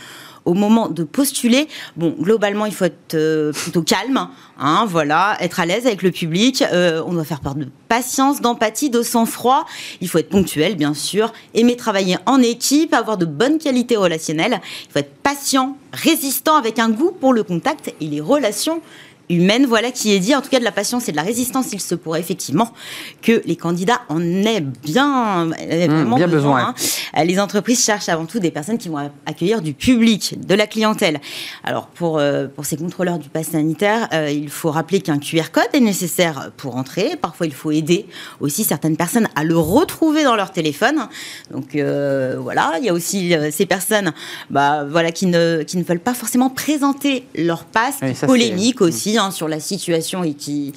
[0.45, 4.29] au moment de postuler, bon, globalement, il faut être euh, plutôt calme,
[4.59, 6.63] hein, voilà, être à l'aise avec le public.
[6.73, 9.67] Euh, on doit faire part de patience, d'empathie, de sang-froid.
[10.01, 14.61] Il faut être ponctuel, bien sûr, aimer travailler en équipe, avoir de bonnes qualités relationnelles.
[14.89, 18.81] Il faut être patient, résistant, avec un goût pour le contact et les relations
[19.29, 19.67] humaine.
[19.67, 20.35] Voilà qui est dit.
[20.35, 22.73] En tout cas, de la patience et de la résistance, il se pourrait effectivement
[23.23, 26.75] que les candidats en aient bien, mmh, bien besoin.
[27.15, 27.25] Hein.
[27.25, 31.21] Les entreprises cherchent avant tout des personnes qui vont accueillir du public, de la clientèle.
[31.65, 35.51] Alors, pour, euh, pour ces contrôleurs du pass sanitaire, euh, il faut rappeler qu'un QR
[35.53, 37.17] code est nécessaire pour entrer.
[37.21, 38.07] Parfois, il faut aider
[38.41, 41.09] aussi certaines personnes à le retrouver dans leur téléphone.
[41.51, 42.75] Donc, euh, voilà.
[42.79, 44.13] Il y a aussi ces personnes
[44.51, 49.31] bah, voilà, qui, ne, qui ne veulent pas forcément présenter leur pass, polémique aussi hein,
[49.31, 50.73] sur la situation et qui,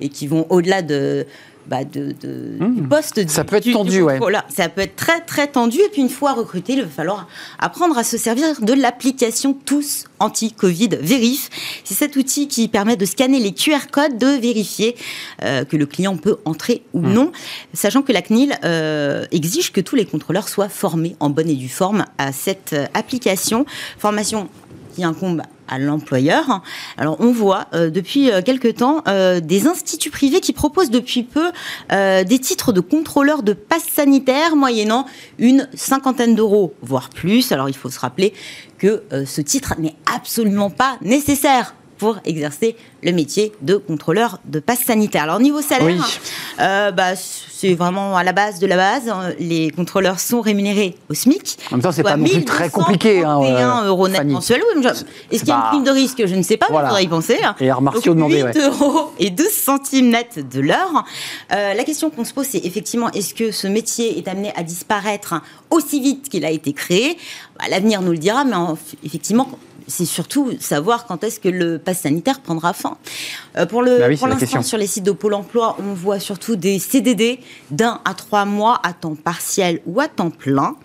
[0.00, 1.26] et qui vont au-delà de,
[1.68, 2.74] bah, de, de Mmh.
[2.76, 3.28] du poste.
[3.28, 4.18] Ça peut être du- du tendu, ouais.
[4.48, 5.78] Ça peut être très très tendu.
[5.80, 10.04] Et puis une fois recruté, il va falloir apprendre à se servir de l'application Tous
[10.20, 11.50] Anti-Covid Vérif.
[11.84, 14.96] C'est cet outil qui permet de scanner les QR codes, de vérifier
[15.42, 17.12] euh, que le client peut entrer ou Mmh.
[17.12, 17.32] non,
[17.74, 21.54] sachant que la CNIL euh, exige que tous les contrôleurs soient formés en bonne et
[21.56, 23.66] due forme à cette euh, application.
[23.98, 24.48] Formation
[24.94, 26.62] qui incombe à l'employeur.
[26.96, 31.22] Alors on voit euh, depuis euh, quelque temps euh, des instituts privés qui proposent depuis
[31.22, 31.50] peu
[31.90, 35.06] des titres de contrôleur de passe sanitaire moyennant
[35.38, 37.52] une cinquantaine d'euros, voire plus.
[37.52, 38.32] Alors il faut se rappeler
[38.78, 44.80] que ce titre n'est absolument pas nécessaire pour exercer le métier de contrôleur de passe
[44.80, 45.22] sanitaire.
[45.24, 46.00] Alors niveau salaire, Oui.
[46.60, 49.08] euh, bah, c'est vraiment à la base de la base.
[49.08, 49.30] hein.
[49.38, 51.58] Les contrôleurs sont rémunérés au SMIC.
[51.70, 53.24] En même temps, c'est pas non plus très compliqué.
[53.24, 54.32] Hein, 1231 euh, euros net Fanny.
[54.34, 54.62] mensuels.
[54.76, 54.84] Oui,
[55.30, 56.22] Est-ce qu'il y a une prime de risque?
[56.26, 56.88] Je ne sais pas, Voilà.
[56.88, 57.38] il faudrait y penser.
[57.42, 57.54] hein.
[57.60, 58.52] Et Arts martiaux 8 ouais.
[58.58, 61.04] euros et 12 centimes net de l'heure.
[61.52, 64.62] Euh, la question qu'on se pose, c'est effectivement, est-ce que ce métier est amené à
[64.62, 65.34] disparaître
[65.70, 67.16] aussi vite qu'il a été créé?
[67.58, 69.48] Bah, L'avenir nous le dira, mais en- effectivement,
[69.86, 72.96] c'est surtout savoir quand est-ce que le pass sanitaire prendra fin.
[73.56, 76.20] Euh, pour le, Bah oui, pour l'instant, sur les sites de Pôle emploi, on voit
[76.20, 80.76] surtout des CDD d'un à trois mois à temps partiel ou à temps plein.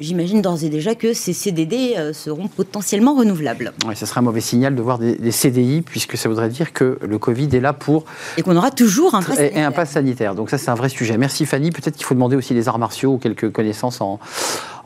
[0.00, 4.22] J'imagine d'ores et déjà que ces CDD euh, seront potentiellement renouvelables Ouais, ça serait un
[4.22, 7.60] mauvais signal de voir des, des CDI, puisque ça voudrait dire que le Covid est
[7.60, 8.04] là pour
[8.38, 9.72] et qu'on aura toujours un pass et, et un sanitaire.
[9.74, 10.34] pass sanitaire.
[10.34, 11.18] Donc ça, c'est un vrai sujet.
[11.18, 11.70] Merci Fanny.
[11.70, 14.18] Peut-être qu'il faut demander aussi les arts martiaux ou quelques connaissances en,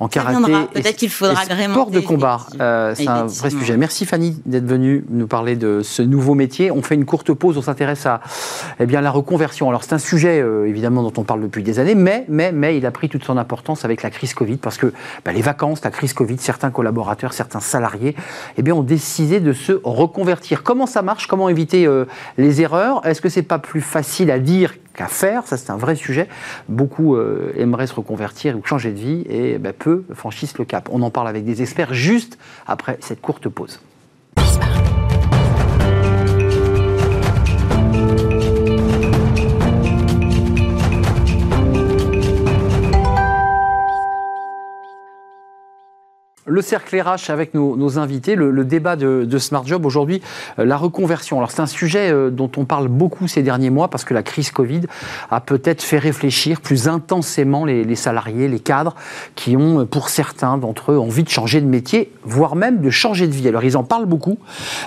[0.01, 0.53] en karaté.
[0.75, 2.41] Peut-être qu'il faudra et sport de combat.
[2.61, 3.77] Euh, c'est un vrai sujet.
[3.77, 6.71] Merci Fanny d'être venue nous parler de ce nouveau métier.
[6.71, 7.57] On fait une courte pause.
[7.57, 8.21] On s'intéresse à
[8.81, 9.69] eh bien, la reconversion.
[9.69, 12.77] Alors c'est un sujet euh, évidemment dont on parle depuis des années, mais, mais, mais
[12.77, 14.93] il a pris toute son importance avec la crise Covid parce que
[15.25, 18.15] bah, les vacances, la crise Covid, certains collaborateurs, certains salariés
[18.57, 20.63] eh bien, ont décidé de se reconvertir.
[20.63, 21.27] Comment ça marche?
[21.27, 22.05] Comment éviter euh,
[22.39, 23.05] les erreurs?
[23.07, 26.29] Est-ce que c'est pas plus facile à dire qu'à faire Ça, c'est un vrai sujet.
[26.69, 30.89] Beaucoup euh, aimeraient se reconvertir ou changer de vie et bah, peu franchissent le cap.
[30.91, 33.81] On en parle avec des experts juste après cette courte pause.
[46.49, 50.23] Le cercle RH avec nos, invités, le, débat de, de Smart Job aujourd'hui,
[50.61, 51.39] euh, la reconversion.
[51.39, 54.23] Alors c'est un sujet euh, dont on parle beaucoup ces derniers mois parce que la
[54.23, 54.83] crise Covid
[55.29, 58.95] a peut-être fait réfléchir plus intensément les, salariés, les cadres,
[59.35, 62.91] qui ont euh, pour certains d'entre eux envie de changer de métier, voire même de
[62.91, 63.49] changer de vie.
[63.49, 64.39] Alors ils en parlent beaucoup,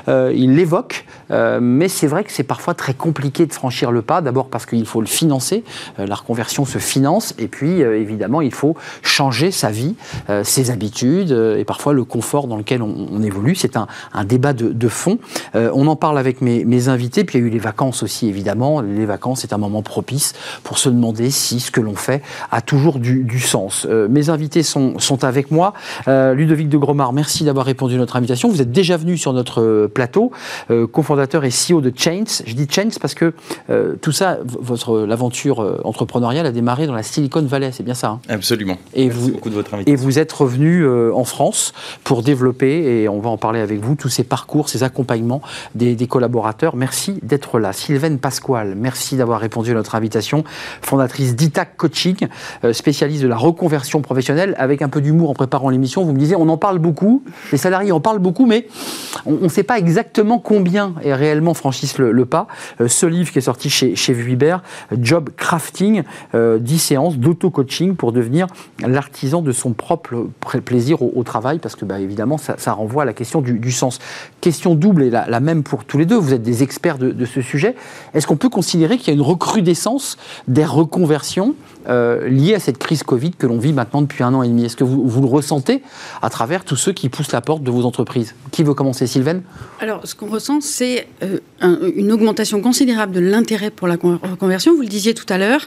[0.07, 4.21] ils l'évoquent, mais c'est vrai que c'est parfois très compliqué de franchir le pas.
[4.21, 5.63] D'abord parce qu'il faut le financer,
[5.97, 9.95] la reconversion se finance, et puis évidemment il faut changer sa vie,
[10.43, 13.55] ses habitudes et parfois le confort dans lequel on, on évolue.
[13.55, 15.17] C'est un, un débat de, de fond.
[15.55, 18.03] Euh, on en parle avec mes, mes invités, puis il y a eu les vacances
[18.03, 18.81] aussi évidemment.
[18.81, 20.33] Les vacances c'est un moment propice
[20.63, 23.87] pour se demander si ce que l'on fait a toujours du, du sens.
[23.89, 25.73] Euh, mes invités sont, sont avec moi.
[26.07, 28.49] Euh, Ludovic de Gromard, merci d'avoir répondu à notre invitation.
[28.49, 30.31] Vous êtes déjà venu sur notre euh, plateau,
[30.71, 32.23] euh, cofondateur et CEO de Chains.
[32.45, 33.33] Je dis Chains parce que
[33.69, 37.93] euh, tout ça, votre l'aventure euh, entrepreneuriale a démarré dans la Silicon Valley, c'est bien
[37.93, 38.07] ça.
[38.09, 38.19] hein?
[38.29, 38.77] Absolument.
[38.93, 40.05] Et Merci vous- beaucoup de votre et invitation.
[40.05, 41.38] vous êtes revenu euh, en France
[42.03, 45.41] pour développer, et on va en parler avec vous, tous ces parcours, ces accompagnements
[45.75, 46.75] des, collaborateurs.
[46.75, 47.71] Merci d'être là.
[47.71, 50.43] Sylvaine Pasquale, merci d'avoir répondu à notre invitation.
[50.81, 52.27] Fondatrice d'ITAC Coaching,
[52.63, 54.55] euh, spécialiste de la reconversion professionnelle.
[54.57, 57.57] Avec un peu d'humour en préparant l'émission, vous me disiez, on en parle beaucoup, les
[57.57, 58.67] salariés en parlent beaucoup, mais
[59.25, 62.47] on ne sait pas exactement combien et réellement franchissent le, pas.
[62.81, 64.61] Euh, ce livre qui est sorti chez, chez Vuibert,
[64.99, 66.03] Job Crafting,
[66.35, 68.47] euh, 10 séances d'auto-coaching pour devenir
[68.85, 71.28] l'artisan de son propre pr- plaisir au, au travail,
[71.61, 73.99] parce que bah, évidemment, ça, renvoie à la question du, sens.
[74.41, 77.41] Question double et la, même pour tous les deux, vous êtes des experts de, ce
[77.41, 77.75] sujet.
[78.13, 81.55] Est-ce qu'on peut considérer qu'il y a une recrudescence des reconversions
[81.87, 84.65] euh, liées à cette crise Covid que l'on vit maintenant depuis un an et demi?
[84.65, 85.83] Est-ce que vous, le ressentez
[86.21, 88.35] à travers tous ceux qui poussent la porte de vos entreprises?
[88.51, 89.43] Qui veut commencer, Sylvaine?
[89.79, 94.19] Alors, ce qu'on ressent, c'est euh, un- une augmentation considérable de l'intérêt pour la con-
[94.21, 94.75] reconversion.
[94.75, 95.61] Vous le disiez tout à l'heure.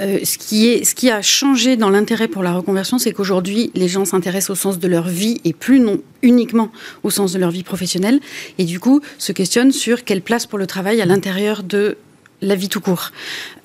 [0.00, 3.70] Euh, ce, qui est, ce qui a changé dans l'intérêt pour la reconversion, c'est qu'aujourd'hui,
[3.74, 6.70] les gens s'intéressent au sens de leur vie et plus non uniquement
[7.02, 8.20] au sens de leur vie professionnelle.
[8.58, 11.98] Et du coup, se questionnent sur quelle place pour le travail à l'intérieur de
[12.42, 13.10] la vie tout court.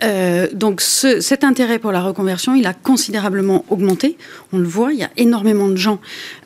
[0.03, 4.17] Euh, donc ce- cet intérêt pour la reconversion, il a considérablement augmenté.
[4.53, 5.99] On le voit, il y a énormément de gens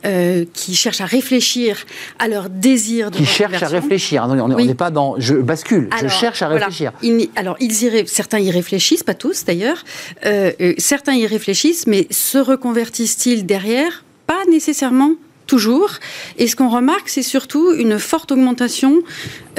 [0.05, 1.77] euh, qui cherchent à réfléchir
[2.17, 4.25] à leur désir de Qui cherchent à réfléchir.
[4.27, 4.73] On n'est Oui.
[4.73, 6.93] pas dans je bascule, je Alors, cherche à réfléchir.
[7.35, 9.83] Alors, ils y certains y réfléchissent, pas tous d'ailleurs.
[10.25, 14.03] Euh, certains y réfléchissent, mais se reconvertissent-ils derrière?
[14.27, 15.11] Pas nécessairement
[15.51, 15.89] toujours.
[16.37, 19.01] Et ce qu'on remarque, c'est surtout une forte augmentation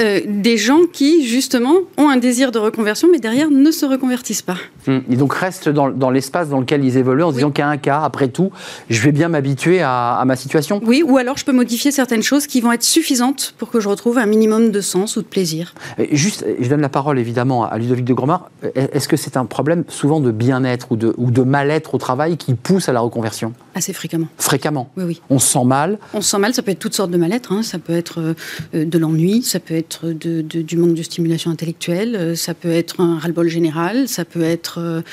[0.01, 4.41] euh, des gens qui, justement, ont un désir de reconversion, mais derrière ne se reconvertissent
[4.41, 4.57] pas.
[4.87, 5.03] Hum.
[5.11, 8.01] Et donc restent dans, l'espace dans lequel ils évoluent en se disant a un cas,
[8.01, 8.49] après tout,
[8.89, 10.81] je vais bien m'habituer à, ma situation.
[10.83, 13.87] Oui, ou alors je peux modifier certaines choses qui vont être suffisantes pour que je
[13.87, 15.75] retrouve un minimum de sens ou de plaisir.
[16.11, 18.49] juste, je donne la parole évidemment à Ludovic de Gromard.
[18.73, 22.37] Est-ce que c'est un problème souvent de bien-être ou de, ou de mal-être au travail
[22.37, 23.53] qui pousse à la reconversion?
[23.75, 24.27] Assez fréquemment.
[24.37, 25.21] Fréquemment Oui, oui.
[25.29, 25.82] On se sent mal
[26.13, 27.51] On se sent mal, ça peut être toutes sortes de mal-être.
[27.51, 27.63] Hein.
[27.63, 28.35] Ça peut être
[28.73, 33.01] euh, de l'ennui, ça peut être du manque de stimulation intellectuelle, euh, ça peut être
[33.01, 35.03] un ras-le-bol général, ça peut être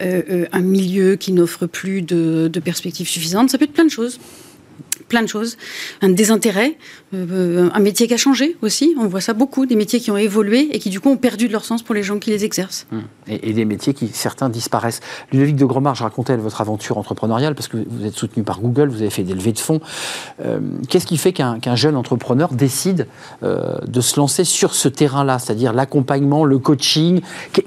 [0.00, 3.90] euh, un milieu qui n'offre plus de, de perspectives suffisantes, ça peut être plein de
[3.90, 4.18] choses
[5.10, 5.58] plein de choses.
[6.00, 6.78] Un désintérêt,
[7.12, 8.94] euh, un métier qui a changé aussi.
[8.98, 11.48] On voit ça beaucoup, des métiers qui ont évolué et qui du coup ont perdu
[11.48, 12.86] de leur sens pour les gens qui les exercent.
[12.92, 13.02] Hum.
[13.26, 15.00] Et, des métiers qui, certains, disparaissent.
[15.32, 18.88] Ludovic de Gromard, je racontais votre aventure entrepreneuriale parce que vous êtes soutenu par Google,
[18.88, 19.80] vous avez fait des levées de fonds.
[20.44, 23.06] Euh, qu'est-ce qui fait qu'un jeune entrepreneur décide
[23.42, 27.20] euh, de se lancer sur ce terrain-là, c'est-à-dire l'accompagnement, le coaching?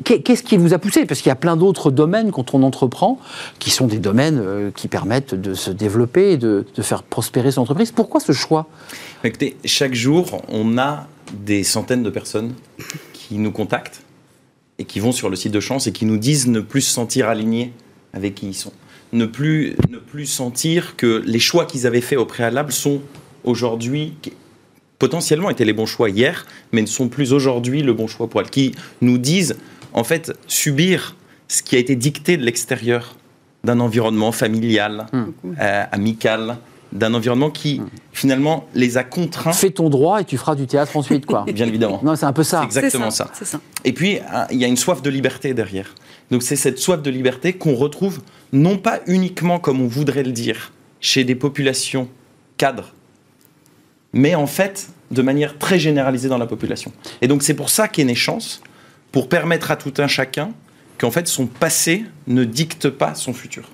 [0.04, 1.06] Qu'est-ce qui vous a poussé?
[1.06, 3.20] Parce qu'il y a plein d'autres domaines quand on entreprend
[3.60, 7.62] qui sont des domaines qui permettent de se développer et de, de faire prospérer son
[7.62, 7.92] entreprise.
[7.92, 8.68] Pourquoi ce choix?
[9.34, 12.54] Écoutez, chaque jour, on a des centaines de personnes
[13.14, 14.04] qui nous contactent
[14.78, 16.94] et qui vont sur le site de chance et qui nous disent ne plus se
[16.94, 17.74] sentir alignés
[18.14, 18.74] avec qui ils sont.
[19.12, 23.02] Ne plus, ne plus sentir que les choix qu'ils avaient faits au préalable sont
[23.44, 24.14] aujourd'hui
[25.00, 28.40] potentiellement étaient les bons choix hier, mais ne sont plus aujourd'hui le bon choix pour
[28.40, 28.52] elles.
[28.52, 29.58] Qui nous disent,
[29.94, 31.16] en fait, subir
[31.48, 33.16] ce qui a été dicté de l'extérieur
[33.64, 35.24] d'un environnement familial, hmm.
[35.60, 36.60] euh, amical,
[36.94, 39.52] d'un environnement qui finalement les a contraints.
[39.52, 41.46] Fais ton droit et tu feras du théâtre ensuite, quoi.
[41.54, 42.00] Bien évidemment.
[42.04, 42.60] Non, c'est un peu ça.
[42.60, 43.30] C'est exactement ça,
[43.84, 44.20] Et puis
[44.52, 45.96] il y a une soif de liberté derrière.
[46.32, 48.22] Donc c'est cette soif de liberté qu'on retrouve
[48.54, 52.08] non pas uniquement comme on voudrait le dire chez des populations
[52.58, 52.94] cadres,
[54.14, 56.92] mais en fait de manière très généralisée dans la population.
[57.22, 58.62] Et donc c'est pour ça qu'est née Chance,
[59.12, 60.52] pour permettre à tout un chacun
[60.98, 63.70] qu'en fait son passé ne dicte pas son futur.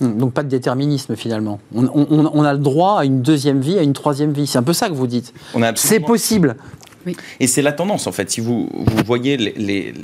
[0.00, 1.60] Donc pas de déterminisme finalement.
[1.74, 4.46] On, a le droit à une deuxième vie, à une troisième vie.
[4.46, 5.32] C'est un peu ça que vous dites.
[5.76, 6.56] C'est possible.
[7.40, 8.30] Et c'est la tendance, en fait.
[8.30, 9.94] Si vous, vous voyez les,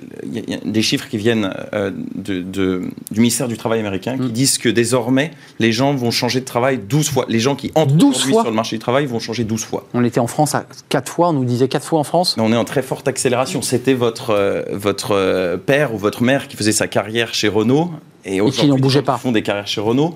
[0.65, 4.33] des chiffres qui viennent euh, de, du ministère du Travail américain qui hmm.
[4.33, 7.27] disent que désormais, les gens vont changer de travail 12 fois.
[7.29, 9.87] Les gens qui entrent sur le marché du travail vont changer 12 fois.
[9.95, 12.53] On était en France à 4 fois, on nous disait 4 fois en France On
[12.53, 13.63] est en très forte accélération.
[13.63, 17.91] C'était votre, euh, votre euh, père ou votre mère qui faisait sa carrière chez Renault
[18.25, 19.17] et, qui n'en bougeait pas.
[19.17, 20.15] font des carrières chez Renault.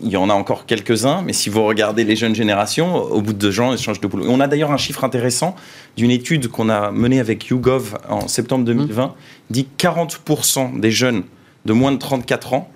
[0.00, 3.32] Il y en a encore quelques-uns, mais si vous regardez les jeunes générations, au bout
[3.32, 4.26] de deux ans, ils changent de boulot.
[4.28, 5.56] on a d'ailleurs un chiffre intéressant
[5.96, 9.12] d'une étude qu'on a menée avec YouGov en septembre 2020, mmh.
[9.50, 11.24] dit 40% des jeunes
[11.64, 12.70] de moins de 34 ans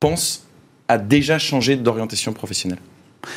[0.00, 0.46] pensent
[0.88, 2.80] à déjà changer d'orientation professionnelle.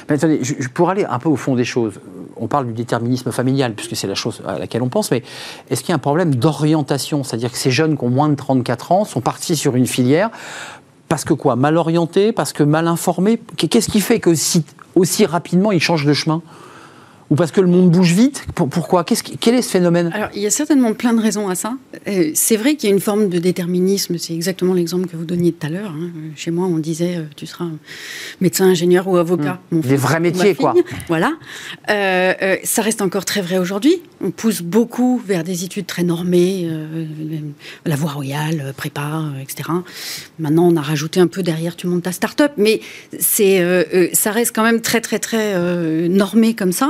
[0.09, 0.41] Mais attendez,
[0.73, 1.99] pour aller un peu au fond des choses,
[2.37, 5.21] on parle du déterminisme familial, puisque c'est la chose à laquelle on pense, mais
[5.69, 7.23] est-ce qu'il y a un problème d'orientation?
[7.23, 10.31] C'est-à-dire que ces jeunes qui ont moins de 34 ans sont partis sur une filière
[11.07, 11.55] parce que quoi?
[11.55, 14.31] Mal orientés Parce que mal informés Qu'est-ce qui fait que
[14.95, 16.41] aussi rapidement ils changent de chemin?
[17.31, 19.03] Ou parce que le monde bouge vite Pourquoi?
[19.03, 20.11] Quel est ce phénomène?
[20.13, 21.73] Alors, il y a certainement plein de raisons à ça.
[22.07, 24.19] Euh, c'est vrai qu'il y a une forme de déterminisme.
[24.19, 25.89] C'est exactement l'exemple que vous donniez tout à l'heure.
[25.89, 26.11] Hein.
[26.35, 27.65] Chez moi, on disait euh, tu seras
[28.41, 29.59] médecin, ingénieur ou avocat.
[29.71, 29.79] Mmh.
[29.79, 30.75] Des vrais métiers, quoi.
[31.07, 31.33] Voilà.
[31.89, 34.01] Euh, ça reste encore très vrai aujourd'hui.
[34.21, 36.69] On pousse beaucoup vers des études très normées,
[37.85, 39.69] la voie royale, prépa, etc.
[40.39, 42.81] Maintenant, on a rajouté un peu derrière tu montes ta start-up, mais
[43.19, 46.89] c'est, ça reste quand même très, très, très normé comme ça.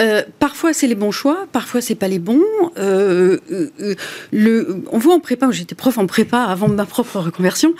[0.00, 2.42] Euh, parfois, c'est les bons choix, parfois, c'est pas les bons.
[2.78, 3.94] Euh, euh,
[4.32, 7.74] le, on voit en prépa, j'étais prof en prépa avant ma propre reconversion.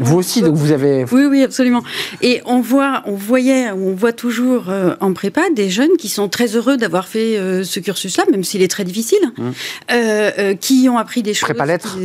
[0.00, 1.04] vous aussi, donc vous avez.
[1.12, 1.82] Oui, oui, absolument.
[2.22, 6.56] Et on voit, on voyait, on voit toujours en prépa des jeunes qui sont très
[6.56, 10.54] heureux d'avoir fait ce cursus-là, même s'il est très difficile, mmh.
[10.60, 11.48] qui ont appris des choses.
[11.48, 11.98] Prépa lettres.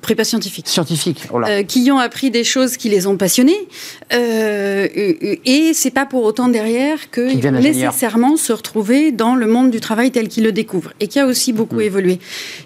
[0.00, 0.68] prépa scientifique.
[0.68, 1.24] Scientifique.
[1.32, 3.68] Oh qui ont appris des choses qui les ont passionnés.
[4.10, 8.05] et c'est pas pour autant derrière que nécessairement
[8.36, 11.52] se retrouver dans le monde du travail tel qu'il le découvre et qui a aussi
[11.52, 11.82] beaucoup mm.
[11.82, 12.18] évolué.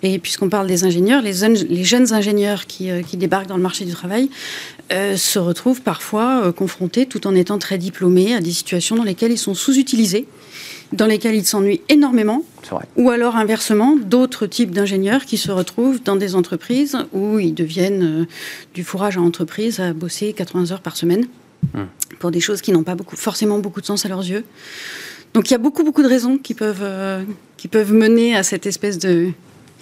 [0.03, 3.62] Et puisqu'on parle des ingénieurs, les, les jeunes ingénieurs qui, euh, qui, débarquent dans le
[3.62, 4.31] marché du travail
[4.92, 9.05] euh, se retrouvent parfois euh, confrontés, tout en étant très diplômés, à des situations dans
[9.05, 10.26] lesquelles ils sont sous-utilisés
[10.92, 12.42] dans lesquels ils s'ennuient énormément,
[12.96, 18.26] ou alors inversement, d'autres types d'ingénieurs qui se retrouvent dans des entreprises où ils deviennent
[18.74, 21.29] du fourrage à entreprise à bosser 80 heures par semaine.
[21.75, 21.83] Mm.
[22.19, 24.44] pour des choses qui n'ont pas beaucoup, forcément beaucoup de sens à leurs yeux.
[25.35, 27.22] Donc il y a beaucoup, beaucoup de raisons qui peuvent, euh,
[27.56, 29.31] qui peuvent mener à cette espèce de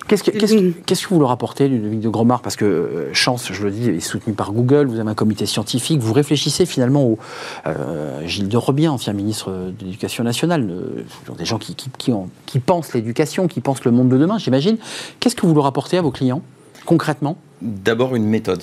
[0.07, 3.13] Qu'est-ce que, qu'est-ce, que- qu'est-ce que vous leur apportez, Ludovic de Gromard Parce que euh,
[3.13, 6.65] Chance, je le dis, est soutenu par Google, vous avez un comité scientifique, vous réfléchissez
[6.65, 7.19] finalement au
[7.67, 11.03] euh, Gilles de Rebien, ancien ministre de l'Éducation nationale, euh,
[11.37, 14.39] des gens qui, qui, qui ont- qui pensent l'éducation, qui pensent le monde de demain,
[14.39, 14.79] j'imagine.
[15.21, 16.41] Qu'est-ce que vous leur apportez à vos clients,
[16.87, 17.37] concrètement?
[17.61, 18.63] D'abord une méthode.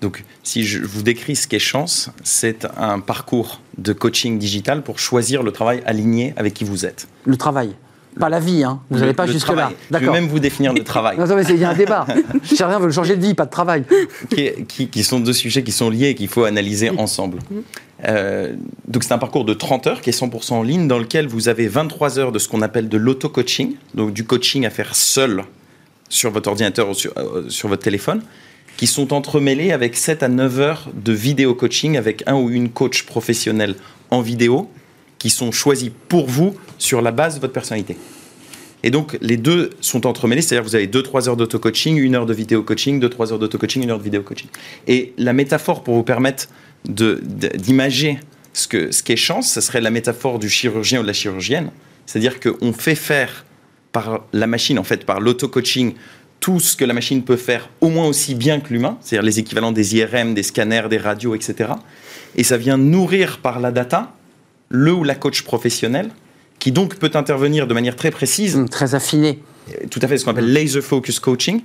[0.00, 4.98] Donc, si je vous décris ce qu'est Chance, c'est un parcours de coaching digital pour
[4.98, 7.08] choisir le travail aligné avec qui vous êtes.
[7.24, 7.74] Le travail
[8.18, 9.72] Pas la vie, hein Vous Le- n'allez pas jusque-là.
[9.90, 11.18] Je vais même vous définir le travail.
[11.18, 12.06] Non, non, mais il y a un débat.
[12.44, 13.84] Chacun veut changer de vie, pas de travail.
[14.30, 17.38] qui, est- qui- qui sont deux sujets qui sont liés et qu'il faut analyser ensemble.
[18.06, 18.54] Euh,
[18.86, 21.48] donc c'est un parcours de 30 heures qui est 100% en ligne dans lequel vous
[21.48, 25.42] avez 23 heures de ce qu'on appelle de l'auto-coaching, donc du coaching à faire seul
[26.08, 28.22] sur votre ordinateur ou sur, euh, sur votre téléphone,
[28.78, 32.70] qui sont entremêlés avec 7 à 9 heures de vidéo coaching avec un ou une
[32.70, 33.74] coach professionnelle
[34.10, 34.70] en vidéo
[35.18, 37.96] qui sont choisis pour vous sur la base de votre personnalité.
[38.84, 42.26] Et donc, les deux sont entremêlés, c'est-à-dire que vous avez 2-3 heures d'auto-coaching, une heure
[42.26, 44.46] de vidéo-coaching, 2-3 heures d'auto-coaching, une heure de vidéo-coaching.
[44.86, 46.46] Et la métaphore pour vous permettre
[46.88, 48.20] de- de- d'imager
[48.52, 51.72] ce qu'est ce qu'est chance, ce serait la métaphore du chirurgien ou de la chirurgienne.
[52.06, 53.44] C'est-à-dire qu'on fait faire
[53.90, 55.94] par la machine, en fait, par l'auto-coaching,
[56.40, 59.38] tout ce que la machine peut faire au moins aussi bien que l'humain, c'est-à-dire les
[59.38, 61.72] équivalents des IRM, des scanners, des radios, etc.
[62.36, 64.12] Et ça vient nourrir par la data
[64.68, 66.10] le ou la coach professionnel,
[66.58, 69.40] qui donc peut intervenir de manière très précise Hum, Très affiné.
[69.90, 71.62] tout à fait ce qu'on appelle laser focus coaching,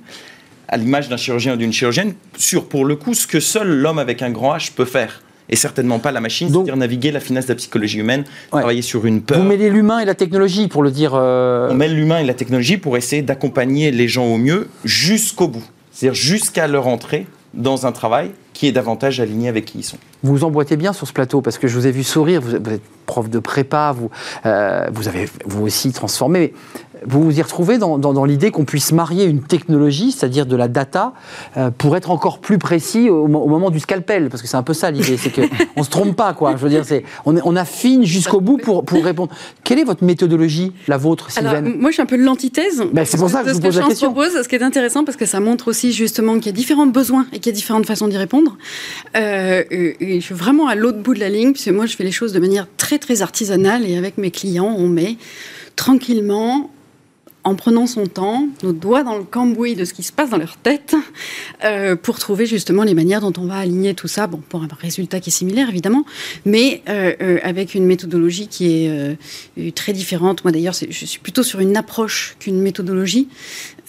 [0.67, 3.99] à l'image d'un chirurgien ou d'une chirurgienne, sur pour le coup ce que seul l'homme
[3.99, 5.21] avec un grand H peut faire.
[5.49, 8.61] Et certainement pas la machine, c'est-à-dire naviguer la finesse de la psychologie humaine, Ouais.
[8.61, 9.37] travailler sur une peur.
[9.39, 11.11] Vous mêlez l'humain et la technologie, pour le dire.
[11.15, 15.47] euh, On mêle l'humain et la technologie pour essayer d'accompagner les gens au mieux jusqu'au
[15.47, 15.63] bout.
[15.91, 19.97] C'est-à-dire jusqu'à leur entrée dans un travail qui est davantage aligné avec qui ils sont.
[20.23, 22.39] Vous vous emboîtez bien sur ce plateau parce que je vous ai vu sourire.
[22.41, 24.09] Vous êtes, vous êtes prof de prépa, vous,
[24.45, 26.53] euh, vous avez vous aussi transformé.
[27.07, 30.55] Vous vous y retrouvez dans, dans- dans l'idée qu'on puisse marier une technologie, c'est-à-dire de
[30.55, 31.13] la data,
[31.57, 34.57] euh, pour être encore plus précis au, mo- au moment du scalpel, parce que c'est
[34.57, 36.51] un peu ça l'idée, c'est qu'on se trompe pas, quoi.
[36.55, 39.31] Je veux dire, c'est on, affine jusqu'au bout pour, pour répondre.
[39.63, 42.83] Quelle est votre méthodologie, la vôtre, Alors, Sylvain moi, je suis un peu l'antithèse.
[42.93, 44.13] Ben, c'est pour ça que de je ce vous pose la Chance question.
[44.13, 46.87] propose, ce qui est intéressant parce que ça montre aussi justement qu'il y a différents
[46.87, 48.57] besoins et qu'il y a différentes façons d'y répondre.
[49.15, 51.95] Euh, et et je suis vraiment à l'autre bout de la ligne, puisque moi, je
[51.95, 55.17] fais les choses de manière très, très artisanale et avec mes clients, on met
[55.75, 56.69] tranquillement,
[57.45, 60.37] en prenant son temps, nos doigts dans le cambouis de ce qui se passe dans
[60.37, 60.95] leur tête,
[61.65, 64.67] euh, pour trouver justement les manières dont on va aligner tout ça, bon, pour un
[64.79, 66.05] résultat qui est similaire évidemment,
[66.45, 70.43] mais euh, euh, avec une méthodologie qui est euh, très différente.
[70.43, 73.27] Moi d'ailleurs, je suis plutôt sur une approche qu'une méthodologie,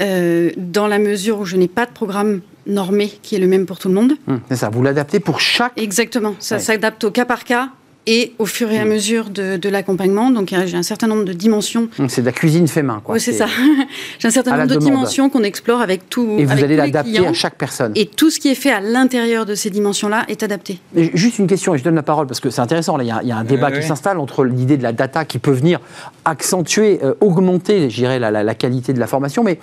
[0.00, 3.78] dans la mesure où je n'ai pas de programme normé qui est le même pour
[3.78, 4.14] tout le monde.
[4.26, 5.72] Hum, C'est ça, vous l'adaptez pour chaque.
[5.76, 6.60] Exactement, ça Ouais.
[6.60, 7.68] s'adapte au cas par cas
[8.06, 10.30] et au fur et à mesure de, de l'accompagnement.
[10.30, 11.88] Donc j'ai un certain nombre de dimensions.
[12.08, 13.14] C'est de la cuisine fait main, quoi.
[13.14, 13.46] Oui, c'est ça.
[14.18, 14.84] j'ai un certain nombre de demande.
[14.84, 16.36] dimensions qu'on explore avec tout.
[16.38, 17.92] Et vous avec allez l'adapter à chaque personne.
[17.94, 20.78] Et tout ce qui est fait à l'intérieur de ces dimensions-là est adapté.
[20.94, 22.96] Mais Juste une question, et je donne la parole parce que c'est intéressant.
[22.96, 24.92] Là, il y a, il y a un débat qui s'installe entre l'idée de la
[24.92, 25.80] data qui peut venir
[26.24, 29.42] accentuer, euh, augmenter, je dirais, la, la- la qualité de la formation.
[29.44, 29.58] Mais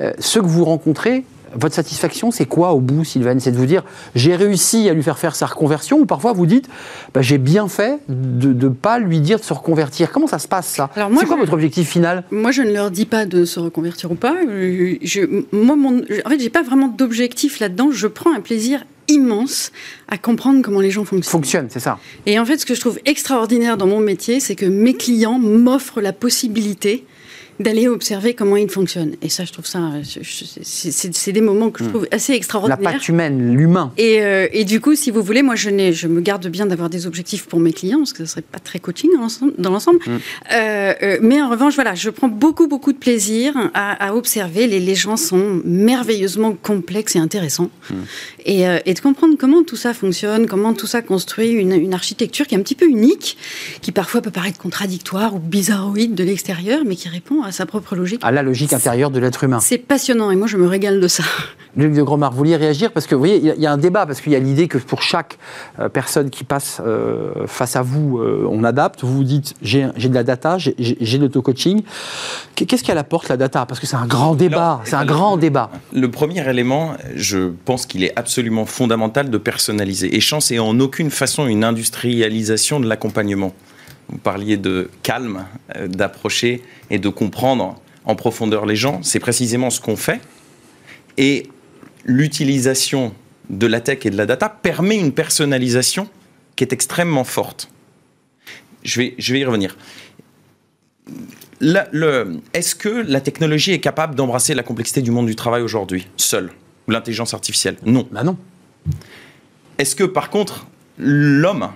[0.00, 1.24] euh, ceux que vous rencontrez,
[1.60, 3.38] votre satisfaction, c'est quoi au bout, Sylvain?
[3.38, 3.82] C'est de vous dire,
[4.14, 6.68] j'ai réussi à lui faire faire sa reconversion, ou parfois vous dites,
[7.14, 10.10] bah, j'ai bien fait de ne pas lui dire de se reconvertir.
[10.12, 10.90] Comment ça se passe ça?
[10.94, 12.24] C'est quoi je- votre objectif final?
[12.30, 14.34] Moi, je ne leur dis pas de se reconvertir ou pas.
[15.02, 17.90] Je, moi, mon, en fait, j'ai pas vraiment d'objectif là-dedans.
[17.92, 19.70] Je prends un plaisir immense
[20.08, 21.30] à comprendre comment les gens fonctionnent.
[21.30, 21.98] Fonctionne, c'est ça.
[22.26, 25.38] Et en fait, ce que je trouve extraordinaire dans mon métier, c'est que mes clients
[25.38, 27.04] m'offrent la possibilité
[27.60, 29.14] d'aller observer comment ils fonctionnent.
[29.22, 29.80] Et ça, je trouve ça,
[30.62, 32.34] c'est des moments que je trouve assez Hmm.
[32.34, 32.78] La extraordinaires.
[32.92, 33.92] patte humaine, l'humain.
[33.96, 36.90] Et, euh, et du coup, si vous voulez, moi, je, je me garde bien d'avoir
[36.90, 40.00] des objectifs pour mes clients, parce que ce serait pas très coaching dans l'ensemble- l'ensemble.
[40.52, 44.66] Euh, euh, mais en revanche, voilà, je prends beaucoup, beaucoup de plaisir à, à observer.
[44.66, 47.70] Les, les gens sont merveilleusement complexes et intéressants.
[48.44, 51.94] Et, euh, et de comprendre comment tout ça fonctionne, comment tout ça construit une, une
[51.94, 53.36] architecture qui est un petit peu unique,
[53.82, 57.94] qui parfois peut paraître contradictoire ou bizarroïde de l'extérieur, mais qui répond à sa propre
[57.96, 58.20] logique.
[58.22, 59.60] À la logique intérieure de l'être humain.
[59.60, 61.22] C'est passionnant et moi, je me régale de ça.
[61.76, 64.06] Luc de Gromard, vous vouliez réagir Parce que vous voyez, il y a- un débat,
[64.06, 65.36] parce qu'il y a l'idée que pour chaque
[65.78, 69.02] euh, personne qui passe euh, face à vous, euh, on adapte.
[69.04, 71.82] Vous vous dites, j'ai j'ai de la data, j'ai- de l'auto-coaching.
[72.54, 73.66] Qu'est- Qu'est-ce qu'elle apporte, la data?
[73.66, 75.70] Parce que c'est un grand débat, c'est un le- grand débat.
[75.92, 80.16] Le premier élément, je pense qu'il est absolument fondamental de personnaliser.
[80.16, 83.52] Et Chance est en aucune façon une industrialisation de l'accompagnement.
[84.08, 85.46] Vous parliez de calme,
[85.76, 89.02] euh, d'approcher et de comprendre en profondeur les gens.
[89.02, 90.20] C'est précisément ce qu'on fait.
[91.18, 91.48] Et
[92.04, 93.12] l'utilisation
[93.50, 96.08] de la tech et de la data permet une personnalisation
[96.54, 97.68] qui est extrêmement forte.
[98.82, 99.76] Je vais, je vais y revenir.
[101.60, 106.52] est-ce que la technologie est capable d'embrasser la complexité du monde du travail aujourd'hui, seule
[106.86, 107.76] Ou l'intelligence artificielle?
[107.84, 108.08] Non.
[108.10, 108.36] Bah non.
[109.78, 110.66] Est-ce que par contre,
[110.98, 111.68] l'homme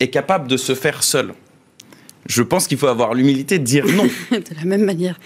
[0.00, 1.34] est capable de se faire seul
[2.30, 4.04] je pense qu'il faut avoir l'humilité de dire non.
[4.30, 5.18] de la même manière.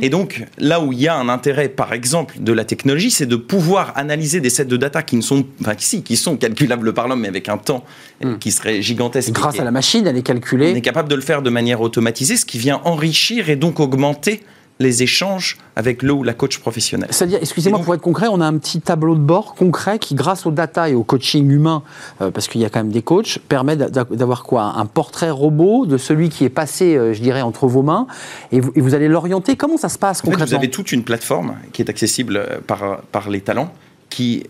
[0.00, 3.26] Et donc, là où il y a un intérêt, par exemple, de la technologie, c'est
[3.26, 6.92] de pouvoir analyser des sets de data qui ne sont, enfin, si, qui sont calculables
[6.92, 7.84] par l'homme, mais avec un temps
[8.22, 8.36] hmm.
[8.38, 9.32] qui serait gigantesque.
[9.32, 10.70] grâce à la machine, elle est calculée.
[10.72, 13.80] On est capable de le faire de manière automatisée, ce qui vient enrichir et donc
[13.80, 14.42] augmenter
[14.82, 17.08] les échanges avec le ou la coach professionnel.
[17.10, 20.44] C'est-à-dire, excusez-moi, pour être concret, on a un petit tableau de bord concret qui, grâce
[20.44, 21.82] aux data et au coaching humain,
[22.20, 24.64] euh, parce qu'il y a quand même des coachs, permet d'avoir quoi?
[24.76, 28.06] Un portrait robot de celui qui est passé, euh, je dirais, entre vos mains,
[28.50, 29.56] et vous, allez l'orienter.
[29.56, 33.00] Comment ça se passe concrètement Vous avez toute une plateforme qui est accessible euh, par,
[33.12, 33.72] par les talents,
[34.10, 34.44] qui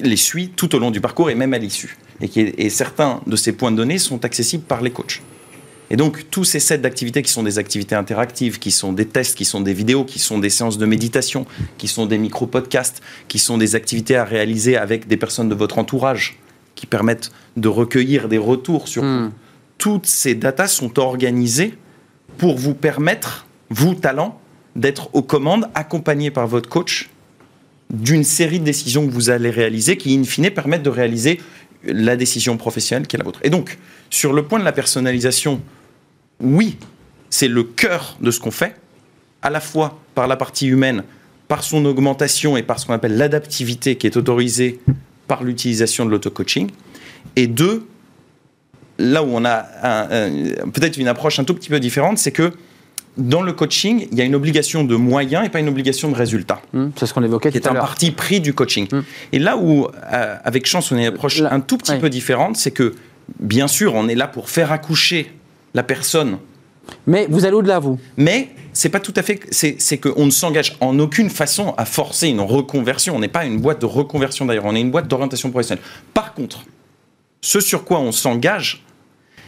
[0.00, 1.96] les suit tout au long du parcours et même à l'issue.
[2.20, 5.22] Et, et certains de ces points de données sont accessibles par les coachs.
[5.90, 9.36] Et donc, tous ces sets d'activités qui sont des activités interactives, qui sont des tests,
[9.36, 11.46] qui sont des vidéos, qui sont des séances de méditation,
[11.78, 15.78] qui sont des micro-podcasts, qui sont des activités à réaliser avec des personnes de votre
[15.78, 16.38] entourage,
[16.74, 19.32] qui permettent de recueillir des retours sur hmm.
[19.78, 21.74] Toutes ces datas sont organisées
[22.36, 24.40] pour vous permettre, vous, talent,
[24.74, 27.10] d'être aux commandes, accompagné par votre coach,
[27.90, 31.40] d'une série de décisions que vous allez réaliser, qui, in fine, permettent de réaliser
[31.84, 33.38] la décision professionnelle qui est la vôtre.
[33.44, 33.78] Et donc,
[34.10, 35.60] sur le point de la personnalisation,
[36.40, 36.76] oui,
[37.30, 38.74] c'est le cœur de ce qu'on fait,
[39.42, 41.04] à la fois par la partie humaine,
[41.48, 44.80] par son augmentation et par ce qu'on appelle l'adaptivité qui est autorisée
[45.26, 46.70] par l'utilisation de l'auto-coaching.
[47.36, 47.86] Et deux,
[48.98, 49.62] là où on a
[50.72, 52.52] peut-être une approche un tout petit peu différente, c'est que
[53.16, 56.14] dans le coaching, il y a une obligation de moyens et pas une obligation de
[56.14, 56.62] résultats.
[56.72, 58.86] Mmh, c'est ce qu'on évoquait tout à est un parti pris du coaching.
[58.90, 59.00] Mmh.
[59.32, 62.56] Et là où, euh, avec chance, on a une approche un tout petit peu différente,
[62.56, 62.94] c'est que,
[63.40, 65.32] bien sûr, on est là pour faire accoucher
[65.74, 66.38] la personne.
[67.06, 67.98] Mais vous allez au-delà, vous.
[68.16, 69.40] Mais c'est pas tout à fait.
[69.50, 73.16] C'est qu'on ne s'engage en aucune façon à forcer une reconversion.
[73.16, 74.64] On n'est pas une boîte de reconversion d'ailleurs.
[74.64, 75.84] On est une boîte d'orientation professionnelle.
[76.14, 76.64] Par contre,
[77.40, 78.84] ce sur quoi on s'engage,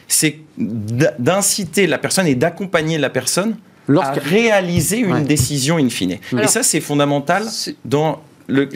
[0.09, 3.57] c'est d'inciter la personne et d'accompagner la personne
[3.89, 6.19] à réaliser une décision in fine.
[6.41, 7.45] et ça, c'est fondamental
[7.85, 8.21] dans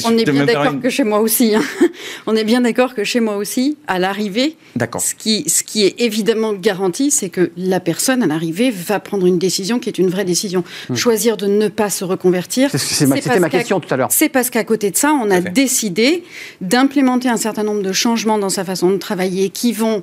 [0.05, 1.55] on est bien d'accord que chez moi aussi.
[1.55, 1.62] Hein.
[2.27, 4.57] On est bien d'accord que chez moi aussi, à l'arrivée,
[4.99, 9.27] ce qui, ce qui est évidemment garanti, c'est que la personne à l'arrivée va prendre
[9.27, 10.64] une décision qui est une vraie décision.
[10.89, 10.95] Hmm.
[10.95, 12.70] Choisir de ne pas se reconvertir.
[12.75, 14.09] C'était ma, question tout à l'heure.
[14.11, 16.25] C'est parce qu'à côté de ça, on a décidé
[16.61, 20.03] d'implémenter un certain nombre de changements dans sa façon de travailler qui vont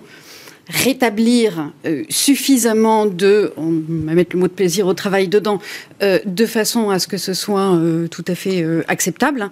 [0.72, 3.72] rétablir euh, suffisamment de, on
[4.06, 5.60] va mettre le mot de plaisir au travail dedans,
[6.02, 9.50] euh, de façon à ce que ce soit euh, tout à fait acceptable.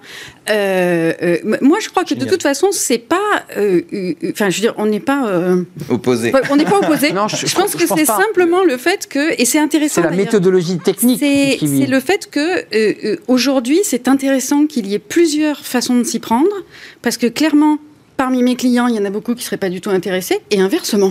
[0.48, 5.00] moi, je crois que de toute façon, c'est pas, enfin, je veux dire, on n'est
[5.00, 5.54] pas
[5.88, 6.32] opposé.
[6.50, 7.08] On n'est pas opposé.
[7.28, 10.02] je, pense que c'est simplement le fait que, et c'est intéressant.
[10.02, 11.18] C'est la méthodologie technique.
[11.20, 16.54] C'est le fait que aujourd'hui, c'est intéressant qu'il y ait plusieurs façons de s'y prendre,
[17.02, 17.78] parce que clairement
[18.20, 20.40] parmi mes clients, il y en a beaucoup qui ne seraient pas du tout intéressés,
[20.50, 21.10] et inversement.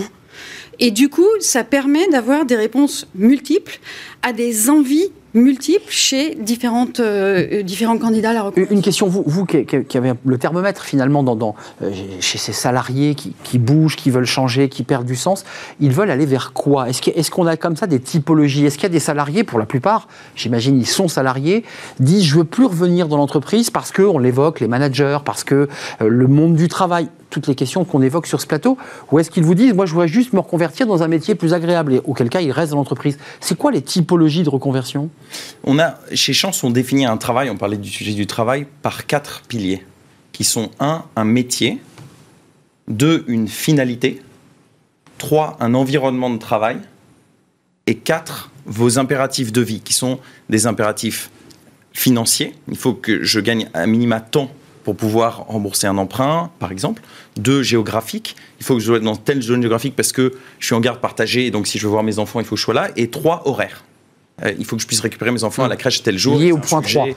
[0.78, 3.80] Et du coup, ça permet d'avoir des réponses multiples
[4.22, 8.76] à des envies multiples chez différentes, euh, différents candidats à la reconversion.
[8.76, 13.14] Une question, vous, vous qui, qui, avez le thermomètre finalement dans, euh, chez ces salariés
[13.14, 15.44] qui, qui, bougent, qui veulent changer, qui perdent du sens,
[15.80, 16.88] ils veulent aller vers quoi?
[16.88, 18.66] Est-ce qu'on a comme ça des typologies?
[18.66, 21.64] Est-ce qu'il y a des salariés, pour la plupart, j'imagine ils sont salariés,
[21.98, 25.68] disent je veux plus revenir dans l'entreprise parce qu'on l'évoque, les managers, parce que
[26.00, 28.76] euh, le monde du travail toutes les questions qu'on évoque sur ce plateau
[29.10, 31.54] Ou est-ce qu'ils vous disent, moi je voudrais juste me reconvertir dans un métier plus
[31.54, 35.08] agréable et auquel cas ils restent dans l'entreprise C'est quoi les typologies de reconversion?
[35.64, 39.06] On a, chez Chance, on définit un travail, on parlait du sujet du travail, par
[39.06, 39.84] quatre piliers,
[40.32, 41.78] qui sont un, un métier,
[42.88, 44.20] deux, une finalité,
[45.18, 46.78] trois, un environnement de travail,
[47.86, 50.18] et quatre, vos impératifs de vie, qui sont
[50.48, 51.30] des impératifs
[51.92, 52.54] financiers.
[52.68, 54.50] Il faut que je gagne un minima temps
[54.84, 57.02] pour pouvoir rembourser un emprunt, par exemple.
[57.36, 58.36] Deux, géographique.
[58.58, 61.00] Il faut que je sois dans telle zone géographique parce que je suis en garde
[61.00, 62.88] partagée et donc si je veux voir mes enfants, il faut que je sois là.
[62.96, 63.84] Et trois, horaire.
[64.44, 66.38] Euh, il faut que je puisse récupérer mes enfants à la crèche tel jour.
[66.38, 67.08] Lié au point 3.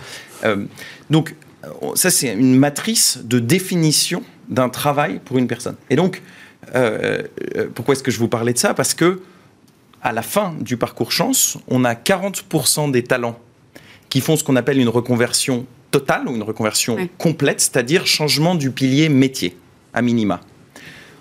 [0.43, 0.65] Euh,
[1.09, 5.75] donc, euh, ça, c'est une matrice de définition d'un travail pour une personne.
[5.89, 6.21] Et donc,
[7.75, 8.73] pourquoi est-ce que je vous parlais de ça?
[8.73, 9.21] Parce que
[10.01, 13.39] à la fin du parcours chance, on a 40% des talents
[14.09, 18.71] qui font ce qu'on appelle une reconversion totale ou une reconversion complète, c'est-à-dire changement du
[18.71, 19.55] pilier métier,
[19.93, 20.41] à minima.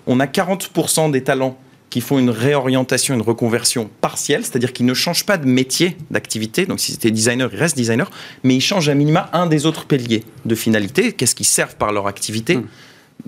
[0.07, 1.57] On a 40% des talents
[1.89, 6.65] qui font une réorientation, une reconversion partielle, c'est-à-dire qu'ils ne changent pas de métier, d'activité.
[6.65, 8.09] Donc, si c'était designer, ils restent designer,
[8.43, 11.11] mais ils changent à minima un des autres piliers de finalité.
[11.11, 12.67] Qu'est-ce qu'ils servent par leur activité hmm.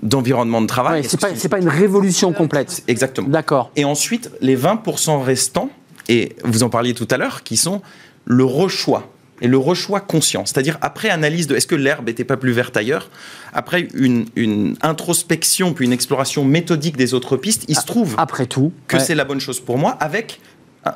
[0.02, 2.82] d'environnement de travail C'est pas, pas une révolution complète.
[2.88, 3.28] Exactement.
[3.28, 3.70] D'accord.
[3.76, 5.70] Et ensuite, les 20% restants
[6.08, 7.82] et vous en parliez tout à l'heure, qui sont
[8.24, 9.08] le rechoix
[9.40, 10.46] et le rechoix conscient.
[10.46, 13.10] C'est-à-dire après analyse de est-ce que l'herbe n'était pas plus verte ailleurs,
[13.52, 18.14] après une, une, introspection puis une exploration méthodique des autres pistes, il se ah, trouve
[18.18, 20.40] après tout que c'est la bonne chose pour moi, avec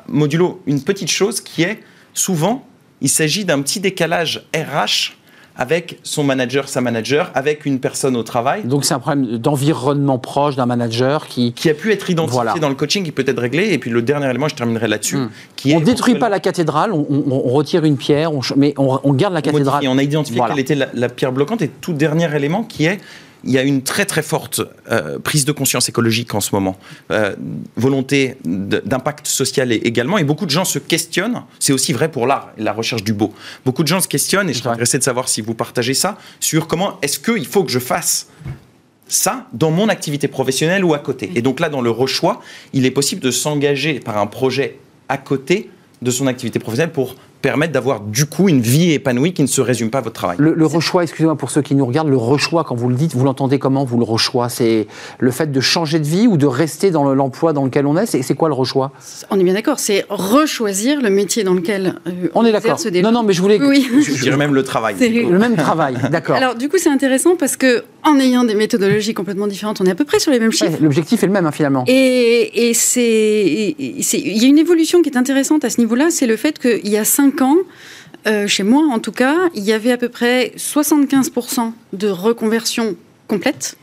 [0.07, 1.79] modulo une petite chose qui est
[2.13, 2.65] souvent
[3.01, 5.17] il s'agit d'un petit décalage RH
[5.57, 8.63] avec son manager, sa manager, avec une personne au travail.
[8.63, 11.53] Donc c'est un problème d'environnement proche d'un manager qui...
[11.53, 13.73] Qui a pu être identifié dans le coaching, qui peut être réglé.
[13.73, 15.17] Et puis le dernier élément, je terminerai là-dessus.
[15.17, 15.29] Hmm.
[15.73, 19.83] on ne détruit pas la cathédrale, on, retire une pierre, mais on, garde la cathédrale.
[19.83, 21.61] Et on a identifié quelle était la pierre bloquante.
[21.61, 22.99] Et tout dernier élément qui est
[23.43, 24.61] il y a une très très forte
[24.91, 26.77] euh, prise de conscience écologique en ce moment,
[27.11, 27.35] euh,
[27.75, 32.51] volonté d'impact social également, et beaucoup de gens se questionnent, c'est aussi vrai pour l'art
[32.57, 33.33] et la recherche du beau,
[33.65, 36.17] beaucoup de gens se questionnent, et je serais intéressé de savoir si vous partagez ça,
[36.39, 38.27] sur comment est-ce qu'il faut que je fasse
[39.07, 41.31] ça dans mon activité professionnelle ou à côté.
[41.35, 42.41] Et donc là, dans le rechoix,
[42.73, 44.79] il est possible de s'engager par un projet
[45.09, 45.69] à côté
[46.01, 49.61] de son activité professionnelle pour permettre d'avoir du coup une vie épanouie qui ne se
[49.61, 50.37] résume pas à votre travail.
[50.39, 53.15] Le, le rechoix, excusez-moi pour ceux qui nous regardent, le rechoix, quand vous le dites,
[53.15, 54.49] vous l'entendez comment, vous le rechoix?
[54.49, 54.87] C'est
[55.19, 58.05] le fait de changer de vie ou de rester dans l'emploi dans lequel on est?
[58.05, 58.91] C'est quoi le rechoix?
[59.29, 62.77] On est bien d'accord, c'est rechoisir le métier dans lequel euh, on, est d'accord.
[63.03, 63.59] Non, non, mais je voulais.
[63.61, 63.87] Oui.
[64.01, 64.95] Je dirais même le travail.
[64.99, 66.35] Le même travail, d'accord.
[66.35, 69.91] Alors du coup, c'est intéressant parce que en ayant des méthodologies complètement différentes, on est
[69.91, 70.77] à peu près sur les mêmes chiffres.
[70.81, 71.83] L'objectif est le même hein, finalement.
[71.87, 76.27] Et, et c'est, il y a une évolution qui est intéressante à ce niveau-là, c'est
[76.27, 77.30] le fait qu'il y a cinq
[78.27, 82.95] euh, chez moi en tout cas, il y avait à peu près 75% de reconversion
[83.27, 83.77] complète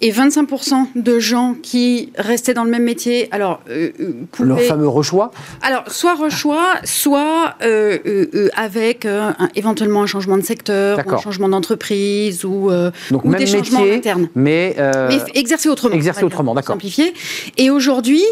[0.00, 3.28] et 25% de gens qui restaient dans le même métier.
[3.30, 5.30] Alors, euh, euh le fameux rechoix
[5.62, 9.06] Alors, soit rechoix, soit euh, euh, avec
[9.54, 12.70] éventuellement un changement de secteur, un changement d'entreprise ou,
[13.10, 14.28] Donc, même des changements métier, internes.
[14.34, 14.76] Mais,
[15.08, 15.94] mais exercer autrement.
[15.94, 16.74] Exercer autrement, d'accord.
[16.74, 17.14] Simplifié.
[17.56, 18.22] Et aujourd'hui,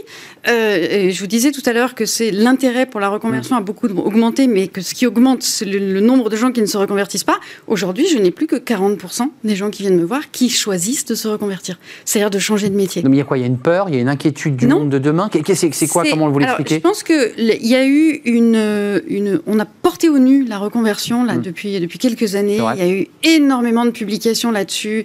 [0.46, 4.46] je vous disais tout à l'heure que c'est l'intérêt pour la reconversion a beaucoup augmenté,
[4.46, 7.24] mais que ce qui augmente, c'est le, le, nombre de gens qui ne se reconvertissent
[7.24, 7.38] pas.
[7.66, 11.14] Aujourd'hui, je n'ai plus que 40% des gens qui viennent me voir qui choisissent de
[11.14, 11.51] se reconvertir.
[12.04, 13.02] C'est-à-dire de changer de métier.
[13.06, 13.38] il y a quoi?
[13.38, 15.30] Il y a une peur, il y a une inquiétude du monde de demain?
[15.54, 16.04] C'est quoi?
[16.08, 16.76] Comment vous l'expliquez?
[16.76, 21.24] Je pense qu'il y a eu une, une, On a porté au nu la reconversion
[21.24, 21.42] là, hmm.
[21.42, 22.58] depuis, depuis quelques années.
[22.74, 25.04] Il y a eu énormément de publications là-dessus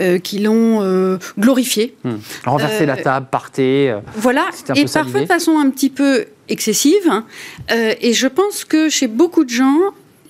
[0.00, 1.94] euh, qui l'ont euh, glorifié.
[2.04, 2.16] Hmm.
[2.44, 3.94] Renverser la euh, table, partez.
[4.16, 7.08] voilà, et parfois de façon un petit peu excessive.
[7.08, 7.24] Hein.
[8.00, 9.78] et je pense que chez beaucoup de gens,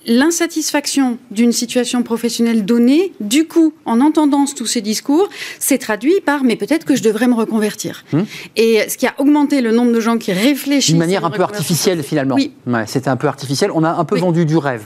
[0.05, 5.29] l'insatisfaction d'une situation professionnelle donnée, du coup, en entendant tous ces discours,
[5.59, 8.03] s'est traduit par mais peut-être que je devrais me reconvertir.
[8.11, 8.23] Hmm.
[8.55, 10.91] Et ce qui a augmenté le nombre de gens qui réfléchissent.
[10.91, 12.35] D'une manière un peu artificielle finalement.
[12.35, 12.51] Oui.
[12.87, 13.71] C'était un peu artificiel.
[13.73, 14.83] On a un peu vendu du rêve.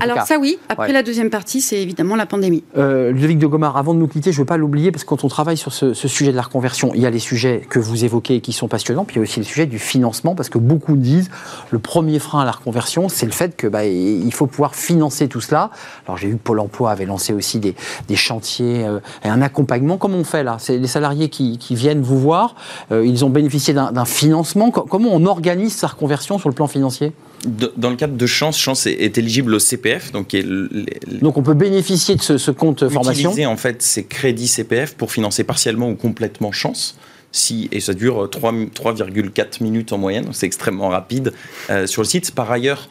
[0.00, 0.58] Alors ça oui.
[0.68, 2.62] Après la deuxième partie, c'est évidemment la pandémie.
[2.76, 5.08] Euh, Ludovic de Gomard, avant de nous quitter, je ne veux pas l'oublier parce que
[5.08, 7.78] quand on travaille sur ce, sujet de la reconversion, il y a les sujets que
[7.78, 10.48] vous évoquez qui sont passionnants, puis il y a aussi le sujet du financement parce
[10.48, 11.30] que beaucoup disent
[11.70, 15.28] le premier frein à la reconversion, c'est le fait que bah, il faut pouvoir financer
[15.28, 15.70] tout cela.
[16.06, 17.74] Alors j'ai vu que Pôle Emploi avait lancé aussi des,
[18.14, 19.96] chantiers euh, et un accompagnement.
[19.96, 20.56] Comment on fait là?
[20.58, 22.54] C'est les salariés qui, viennent vous voir,
[22.92, 24.70] euh, ils ont bénéficié d'un financement.
[24.70, 27.12] Comment on organise sa reconversion sur le plan financier?
[27.76, 30.36] Dans le cadre de Chance, Chance est, éligible au CPF, donc,
[31.22, 33.30] donc on peut bénéficier de ce, compte formation?
[33.30, 36.96] Utiliser en fait ces crédits CPF pour financer partiellement ou complètement Chance.
[37.32, 41.32] Si, et ça dure 3,4 minutes en moyenne, c'est extrêmement rapide
[41.70, 42.32] euh, sur le site.
[42.32, 42.88] Par ailleurs,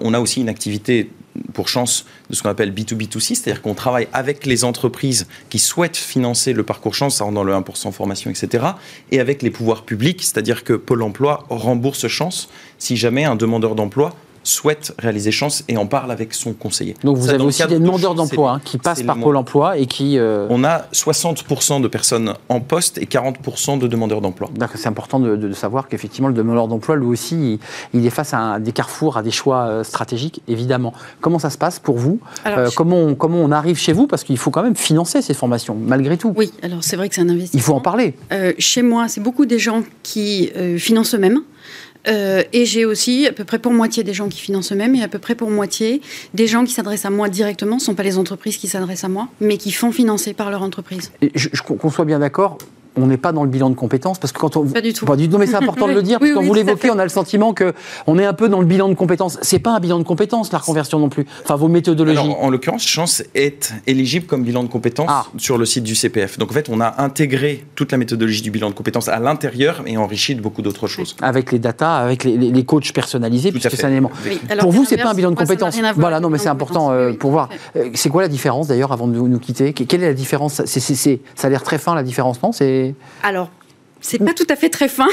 [0.00, 1.10] on a aussi une activité
[1.54, 5.96] pour chance de ce qu'on appelle B2B2C, c'est-à-dire qu'on travaille avec les entreprises qui souhaitent
[5.96, 8.64] financer le parcours chance, ça rentre dans le 1% formation, etc.,
[9.10, 13.74] et avec les pouvoirs publics, c'est-à-dire que Pôle Emploi rembourse chance si jamais un demandeur
[13.74, 14.14] d'emploi
[14.44, 16.94] souhaite réaliser chance et en parle avec son conseiller.
[17.04, 20.18] Donc vous avez aussi des demandeurs d'emploi hein, qui passent par Pôle emploi et qui...
[20.18, 24.50] Euh, On a 60% de personnes en poste et 40% de demandeurs d'emploi.
[24.54, 27.60] D'accord, c'est important de, savoir qu'effectivement le demandeur d'emploi, lui aussi,
[27.94, 30.92] il, est face à des carrefours, à des choix euh, stratégiques, évidemment.
[31.20, 34.06] Comment ça se passe pour vous euh, comment, on, comment on arrive chez vous?
[34.06, 36.32] Parce qu'il faut quand même financer ces formations, malgré tout.
[36.36, 37.58] Oui, alors c'est vrai que c'est un investissement.
[37.58, 38.14] Il faut en parler.
[38.58, 41.42] chez moi, c'est beaucoup des gens qui financent eux-mêmes.
[42.08, 45.02] Euh, et j'ai aussi à peu près pour moitié des gens qui financent eux-mêmes et
[45.02, 46.00] à peu près pour moitié
[46.34, 47.78] des gens qui s'adressent à moi directement.
[47.78, 50.50] Ce ne sont pas les entreprises qui s'adressent à moi, mais qui font financer par
[50.50, 51.12] leur entreprise.
[51.62, 52.58] qu'on soit bien d'accord,
[52.96, 55.06] on n'est pas dans le bilan de compétences parce que quand on pas du tout,
[55.06, 57.54] non mais c'est important de le dire parce quand vous l'évoquez on a le sentiment
[57.54, 57.72] que
[58.06, 59.38] on est un peu dans le bilan de compétences.
[59.42, 61.26] C'est pas un bilan de compétences la reconversion non plus.
[61.42, 62.18] Enfin vos méthodologies.
[62.18, 65.26] En l'occurrence Chance est éligible comme bilan de compétences ah.
[65.38, 68.50] sur le site du CPF donc en fait on a intégré toute la méthodologie du
[68.50, 71.16] bilan de compétences à l'intérieur et enrichi de beaucoup d'autres choses.
[71.22, 74.10] Avec les datas avec les, coachs personnalisés puisque c'est un élément
[74.60, 75.78] pour vous c'est pas un bilan de compétences.
[75.96, 77.48] voilà non mais c'est important euh, pour voir.
[77.76, 79.72] euh, c'est quoi la différence d'ailleurs avant de nous quitter?
[79.72, 80.62] Quelle est la différence?
[80.64, 80.80] C'est
[81.34, 82.52] ça a l'air très fin la différence non?
[82.52, 82.81] C'est
[83.22, 83.50] alors,
[84.04, 85.06] c'est pas tout à fait très fin.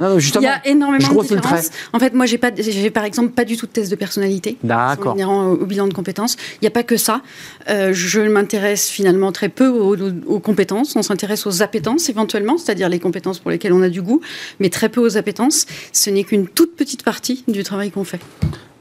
[0.00, 1.70] Non, non, justement, Il y a énormément de différences.
[1.92, 4.56] En fait, moi, j'ai pas, j'ai par exemple pas du tout de test de personnalité.
[4.64, 5.14] D'accord.
[5.14, 6.36] Au, au bilan de compétences.
[6.54, 7.20] Il n'y a pas que ça.
[7.68, 9.94] Euh, je m'intéresse finalement très peu aux-
[10.26, 10.96] aux compétences.
[10.96, 14.22] On s'intéresse aux appétences éventuellement, c'est-à-dire les compétences pour lesquelles on a du goût,
[14.58, 15.66] mais très peu aux appétences.
[15.92, 18.20] Ce n'est qu'une toute petite partie du travail qu'on fait.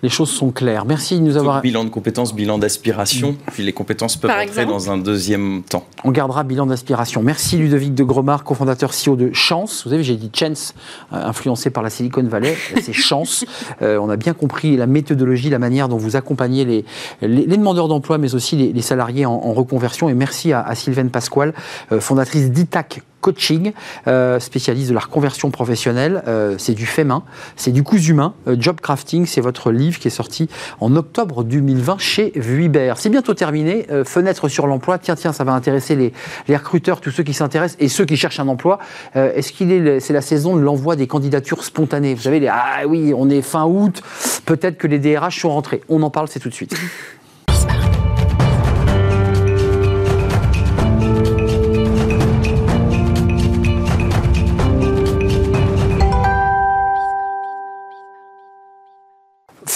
[0.01, 0.85] Les choses sont claires.
[0.85, 1.61] Merci de nous avoir.
[1.61, 5.63] Bilan de compétences, bilan d'aspiration, puis les compétences peuvent Par entrer exemple dans un deuxième
[5.63, 5.85] temps.
[6.03, 7.21] On gardera bilan d'aspiration.
[7.21, 9.83] Merci Ludovic de Gromard, cofondateur CEO de Chance.
[9.83, 10.73] Vous savez, j'ai dit Chance,
[11.11, 12.55] euh, influencé par la Silicon Valley.
[12.81, 13.45] C'est Chance.
[13.81, 16.85] Euh, on a bien compris la méthodologie, la manière dont vous accompagnez les,
[17.21, 20.07] les, les demandeurs d'emploi, mais aussi les, les salariés en, en reconversion.
[20.07, 21.53] Et merci à, à Sylvaine Pasquale,
[21.91, 23.73] euh, fondatrice d'ITAC Coaching,
[24.07, 26.23] euh, spécialiste de la reconversion professionnelle.
[26.27, 27.23] Euh, c'est du fait main,
[27.55, 28.33] c'est du cousu humain.
[28.47, 30.49] Euh, Job Crafting, c'est votre livre qui est sorti
[30.79, 32.97] en octobre 2020 chez Vuibert.
[32.97, 33.87] C'est bientôt terminé.
[33.91, 34.97] Euh, fenêtre sur l'emploi.
[34.97, 36.13] Tiens, tiens, ça va intéresser les,
[36.49, 38.79] recruteurs, tous ceux qui s'intéressent et ceux qui cherchent un emploi.
[39.15, 42.15] Est-ce qu'il est, c'est la saison de l'envoi des candidatures spontanées?
[42.15, 44.01] Vous savez, ah oui, on est fin août.
[44.45, 45.81] Peut-être que les DRH sont rentrés.
[45.89, 46.75] On en parle, c'est tout de suite.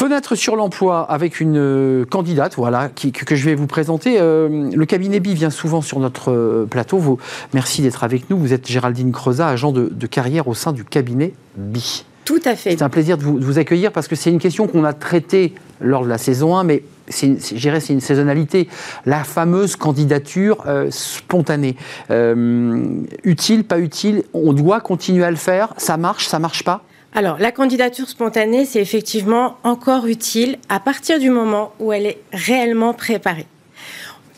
[0.04, 4.18] Fenêtre sur l'emploi avec une euh, candidate, voilà, qui- que, que je vais vous présenter.
[4.20, 6.98] Euh, le cabinet BI vient souvent sur notre euh, plateau.
[6.98, 7.20] Vous,
[7.54, 8.38] merci d'être avec nous.
[8.38, 12.04] Vous êtes Géraldine Creuset, agent de, de carrière au sein du cabinet BI.
[12.26, 12.72] Tout à fait.
[12.72, 14.92] C'est un plaisir de vous, de vous accueillir parce que c'est une question qu'on a
[14.92, 18.68] traitée lors de la saison 1, mais c'est une, c'est saisonnalité.
[19.06, 21.78] La fameuse candidature euh, spontanée.
[22.12, 25.74] Euh, utile, pas utile, on doit continuer à le faire.
[25.78, 26.84] Ça marche, ça marche pas?
[27.16, 32.18] Alors, la candidature spontanée, c'est effectivement encore utile à partir du moment où elle est
[32.32, 33.46] réellement préparée.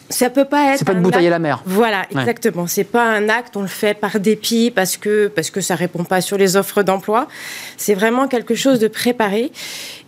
[0.09, 0.80] Ça peut pas être.
[0.80, 1.63] C'est pas de bouteiller acte- la mer.
[1.65, 2.21] Voilà, Ouais.
[2.21, 2.67] exactement.
[2.67, 6.03] C'est pas un acte, on le fait par dépit parce que parce que ça répond
[6.03, 7.28] pas sur les offres d'emploi.
[7.76, 9.51] C'est vraiment quelque chose de préparé.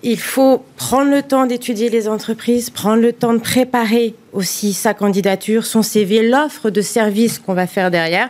[0.04, 4.94] Il faut prendre le temps d'étudier les entreprises, prendre le temps de préparer aussi sa
[4.94, 8.30] candidature, son CV, l'offre de service qu'on va faire derrière,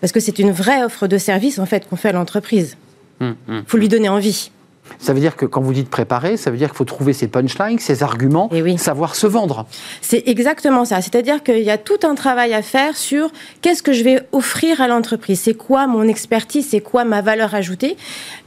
[0.00, 2.76] parce que c'est une vraie offre de service en fait qu'on fait à l'entreprise.
[3.20, 3.62] Hum, hum.
[3.66, 4.50] faut lui donner envie.
[4.98, 7.28] Ça veut dire que quand vous dites préparer, ça veut dire qu'il faut trouver ses
[7.28, 8.76] punchlines, ses arguments, Eh oui.
[8.76, 9.66] savoir se vendre.
[10.00, 11.00] C'est exactement ça.
[11.00, 13.30] C'est-à-dire qu'il y a tout un travail à faire sur
[13.62, 15.40] qu'est-ce que je vais offrir à l'entreprise.
[15.40, 16.68] C'est quoi mon expertise?
[16.70, 17.96] C'est quoi ma valeur ajoutée?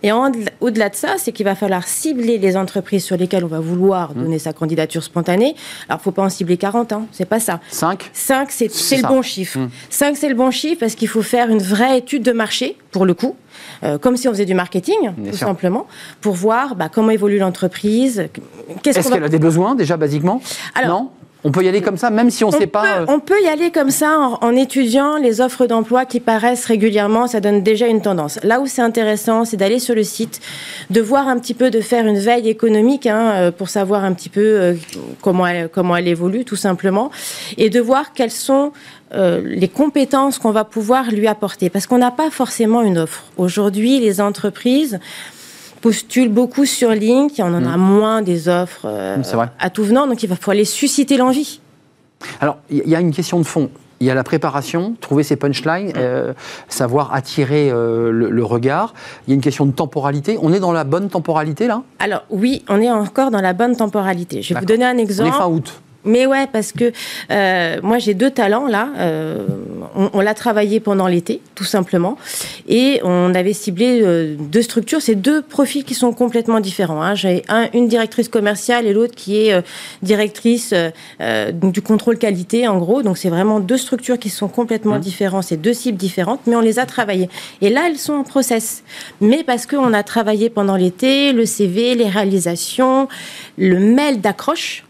[0.03, 3.61] Et au-delà de ça, c'est qu'il va falloir cibler les entreprises sur lesquelles on va
[3.61, 5.55] vouloir donner sa candidature spontanée.
[5.87, 7.05] Alors, faut pas en cibler 40, hein.
[7.13, 7.61] C'est pas ça.
[7.69, 9.59] 5 5, c'est le bon chiffre.
[9.59, 9.69] Mm.
[9.89, 13.05] 5, c'est le bon chiffre parce qu'il faut faire une vraie étude de marché, pour
[13.05, 13.37] le coup,
[13.83, 15.47] euh, comme si on faisait du marketing, Bien tout sûr.
[15.47, 15.87] simplement,
[16.21, 18.27] pour voir bah, comment évolue l'entreprise.
[18.81, 20.41] Qu'est-ce Est-ce va qu'elle a des besoins déjà, basiquement?
[20.75, 21.09] Alors- Non?
[21.45, 22.99] On peut y aller comme ça, même si on ne sait peut, pas.
[22.99, 26.63] euh, on peut y aller comme ça en, en étudiant les offres d'emploi qui paraissent
[26.63, 28.39] régulièrement, ça donne déjà une tendance.
[28.43, 30.39] Là où c'est intéressant, c'est d'aller sur le site,
[30.89, 34.13] de voir un petit peu, de faire une veille économique hein, euh, pour savoir un
[34.13, 34.77] petit peu
[35.21, 37.11] comment, elle, comment elle évolue tout simplement,
[37.57, 38.71] et de voir quelles sont
[39.15, 41.69] euh, les compétences qu'on va pouvoir lui apporter.
[41.69, 43.23] Parce qu'on n'a pas forcément une offre.
[43.37, 44.99] Aujourd'hui, les entreprises
[45.81, 49.49] postulent beaucoup sur LinkedIn, on en a moins des offres euh, Mm, vrai.
[49.59, 51.59] à tout venant, donc il va falloir les susciter l'envie.
[52.39, 53.69] Alors, il y a une question de fond.
[53.99, 56.33] Il y a la préparation, trouver ses punchlines, euh,
[56.67, 58.93] savoir attirer euh, le, le regard.
[59.27, 60.37] Il y a une question de temporalité.
[60.41, 61.83] On est dans la bonne temporalité, là?
[61.99, 64.41] Alors oui, on est encore dans la bonne temporalité.
[64.41, 65.31] Je vais vous donner un On est exemple.
[65.31, 65.81] fin août.
[66.05, 66.91] Mais ouais, parce que
[67.31, 68.89] euh, moi j'ai deux talents là.
[68.97, 69.47] Euh,
[69.95, 72.17] on on l'a travaillé pendant l'été, tout simplement,
[72.67, 75.01] et on avait ciblé euh, deux structures.
[75.01, 77.01] C'est deux profils qui sont complètement différents.
[77.01, 77.15] Hein.
[77.15, 79.63] J'ai un, une directrice commerciale et l'autre qui est
[80.01, 80.73] directrice
[81.53, 83.01] du contrôle qualité, en gros.
[83.01, 86.61] Donc c'est vraiment deux structures qui sont complètement différentes, c'est deux cibles différentes, mais on
[86.61, 87.29] les a travaillées.
[87.61, 88.83] Et là, elles sont en process.
[89.21, 93.07] Mais parce qu'on a travaillé pendant l'été, le CV, les réalisations,
[93.57, 94.83] le mail d'accroche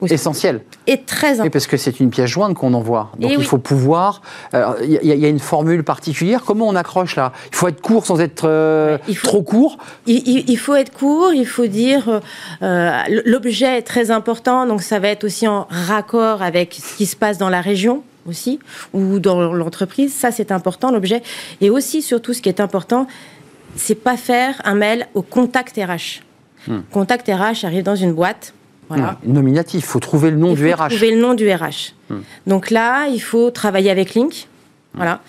[0.00, 0.60] aussi Essentiel.
[0.86, 1.50] est très Oui, important.
[1.52, 3.10] parce que c'est une pièce jointe qu'on envoie.
[3.18, 3.44] Donc il oui.
[3.44, 4.20] faut pouvoir.
[4.54, 6.42] euh, Il y, a- il y a une formule particulière.
[6.44, 7.32] Comment on accroche là?
[7.50, 9.78] Il faut être court sans être euh, Ouais, il faut- trop court?
[10.06, 12.20] Il, faut être court, il faut dire
[12.62, 12.90] euh,
[13.24, 17.16] l'objet est très important, donc ça va être aussi en raccord avec ce qui se
[17.16, 18.58] passe dans la région aussi
[18.92, 20.12] ou dans l'entreprise.
[20.12, 21.22] Ça c'est important l'objet
[21.60, 23.06] et aussi surtout ce qui est important,
[23.76, 26.22] c'est pas faire un mail au contact RH.
[26.68, 26.80] Hmm.
[26.90, 28.52] Contact RH arrive dans une boîte.
[28.88, 29.18] Voilà.
[29.24, 29.82] Nominatif.
[29.84, 30.88] Il faut trouver le nom Il du faut RH.
[30.90, 31.94] trouver le nom du RH.
[32.10, 32.16] Hmm.
[32.46, 34.48] Donc là, il faut travailler avec Link.
[34.96, 35.20] Voilà.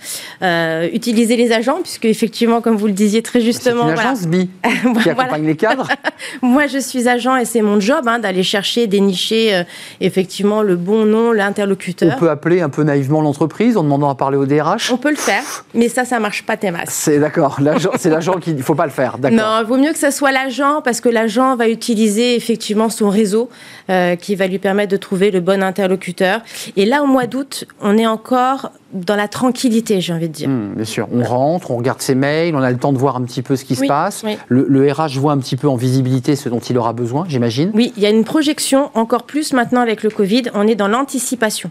[0.41, 4.09] Euh, utiliser les agents, puisque effectivement, comme vous le disiez très justement, C'est une voilà.
[4.11, 4.49] agence BI
[5.03, 5.89] qui accompagne les cadres.
[6.41, 9.63] Moi, je suis agent et c'est mon job hein, d'aller chercher, dénicher euh,
[10.01, 12.17] effectivement le bon nom, On l'interlocuteur.
[12.17, 14.91] peut appeler un peu naïvement l'entreprise en demandant à parler au DRH.
[14.91, 16.89] On peut le faire, mais ça, ça marche pas masses.
[16.89, 17.59] C'est d'accord.
[17.97, 18.51] C'est l'agent qui.
[18.51, 19.17] Il faut pas le faire.
[19.31, 23.09] Non, il vaut mieux que ce soit l'agent parce que l'agent va utiliser effectivement son
[23.09, 23.49] réseau
[23.89, 26.41] euh, qui va lui permettre de trouver le bon interlocuteur.
[26.75, 30.47] Et là, au mois d'août, on est encore dans la tranquillité, j'ai envie de dire.
[30.49, 31.07] Hmm, bien sûr.
[31.11, 33.55] On rentre, on regarde ses mails, on a le temps de voir un petit peu
[33.55, 34.23] ce qui se passe.
[34.25, 34.37] oui.
[34.47, 37.71] Le, le RH voit un petit peu en visibilité ce dont il aura besoin, j'imagine.
[37.73, 40.43] Oui, il y a une projection encore plus maintenant avec le Covid.
[40.53, 41.69] On est dans l'anticipation.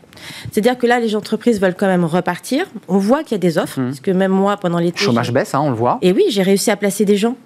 [0.53, 2.67] C'est-à-dire que là, les entreprises veulent quand même repartir.
[2.89, 3.87] On voit qu'il y a des offres, Mhm.
[3.89, 4.99] parce que même moi, pendant l'été.
[4.99, 5.99] Chômage baisse, hein, on le voit.
[6.03, 7.37] Et oui, j'ai réussi à placer des gens.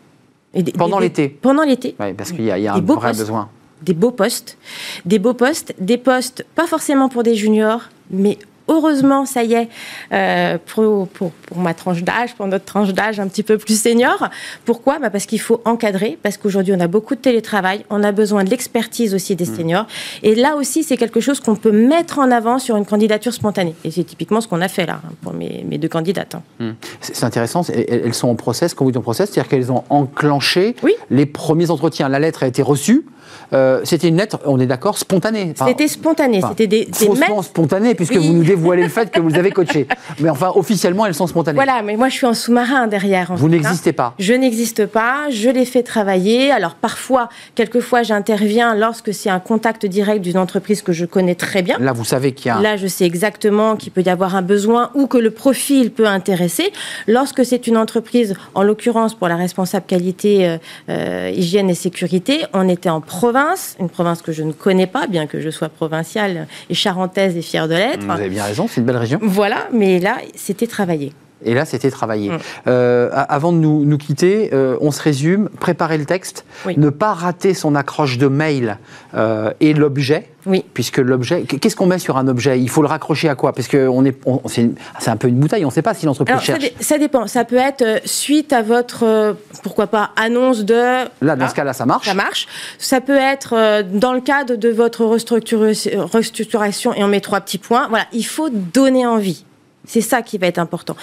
[0.52, 1.28] Et des- Pendant l'été.
[1.28, 1.94] Pendant l'été.
[2.16, 3.20] Parce qu'il y a, il y a un vrai postes.
[3.20, 3.48] besoin.
[3.82, 4.58] des beaux postes,
[5.06, 8.36] des beaux postes, des postes pas forcément pour des juniors, mais
[8.70, 9.68] heureusement, ça y est,
[10.12, 13.78] euh, pour, pour, pour ma tranche d'âge, pour notre tranche d'âge un petit peu plus
[13.78, 14.28] senior.
[14.64, 14.98] Pourquoi?
[14.98, 18.44] Bah Parce qu'il faut encadrer, parce qu'aujourd'hui, on a beaucoup de télétravail, on a besoin
[18.44, 19.86] de l'expertise aussi des seniors.
[20.22, 23.74] Et là aussi, c'est quelque chose qu'on peut mettre en avant sur une candidature spontanée.
[23.84, 26.36] Et c'est typiquement ce qu'on a fait là, hein, pour mes, mes deux candidates.
[26.36, 26.42] hein.
[26.60, 26.72] Hmm.
[27.00, 27.62] C'est intéressant.
[27.64, 28.72] Elles elles sont en process.
[28.74, 30.94] Quand vous dites en process, c'est-à-dire qu'elles ont enclenché Oui.
[31.10, 32.08] les premiers entretiens.
[32.08, 33.04] La lettre a été reçue.
[33.52, 35.50] Euh, C'était une lettre, on est d'accord, spontanée.
[35.52, 38.26] Enfin, C'était spontané, enfin, c'était des, des mails- spontanée, puisque Oui.
[38.26, 39.86] vous nous dévoilez le fait que vous les avez coachées.
[40.20, 41.56] Mais enfin, officiellement, elles sont spontanées.
[41.56, 43.30] Voilà, mais moi je suis en sous-marin derrière.
[43.30, 43.50] en Vous hein.
[43.50, 44.14] n'existez pas.
[44.18, 46.50] Je n'existe pas, je les fais travailler.
[46.50, 51.62] Alors parfois, quelquefois, j'interviens lorsque c'est un contact direct d'une entreprise que je connais très
[51.62, 51.76] bien.
[51.80, 54.36] Là, vous savez qu'il y a un- Là, je sais exactement qu'il peut y avoir
[54.36, 56.72] un besoin ou que le profil peut intéresser.
[57.08, 60.58] Lorsque c'est une entreprise, en l'occurrence pour la responsable qualité, euh,
[60.88, 65.06] euh, hygiène et sécurité, on était en province, une province que je ne connais pas,
[65.06, 68.02] bien que je sois provinciale et charentaise et fière de l'être.
[68.02, 69.18] Vous avez bien raison, c'est une belle région.
[69.22, 71.12] Voilà, mais là, c'était travaillé.
[71.44, 72.30] Et là, c'était travaillé.
[72.30, 72.38] Mm.
[72.68, 76.74] Euh, avant de nous, nous quitter, euh, on se résume, préparer le texte, Oui.
[76.76, 78.78] ne pas rater son accroche de mail
[79.14, 80.28] euh, et l'objet.
[80.46, 80.64] Oui.
[80.72, 82.58] Puisque l'objet, qu'est-ce qu'on met sur un objet?
[82.58, 83.52] Il faut le raccrocher à quoi?
[83.52, 84.70] Parce que on est, on- c'est
[85.08, 86.72] un peu une bouteille, on ne sait pas si l'entreprise ça, cherche.
[86.80, 87.26] ça dépend.
[87.26, 90.74] Ça peut être suite à votre, pourquoi pas, annonce de.
[91.20, 92.06] Là, dans Ah, ce cas-là, ça marche.
[92.06, 92.46] Ça marche.
[92.78, 95.72] Ça peut être dans le cadre de votre restructura-
[96.10, 97.86] restructuration et on met trois petits points.
[97.88, 99.44] Voilà, il faut donner envie.
[99.92, 100.94] C'est ça qui va être important.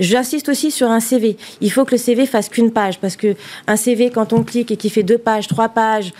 [0.00, 1.38] J'insiste aussi sur un CV.
[1.62, 3.36] Il faut que le CV fasse qu'une page parce que
[3.66, 6.12] un CV quand on clique et qui fait deux pages, trois pages,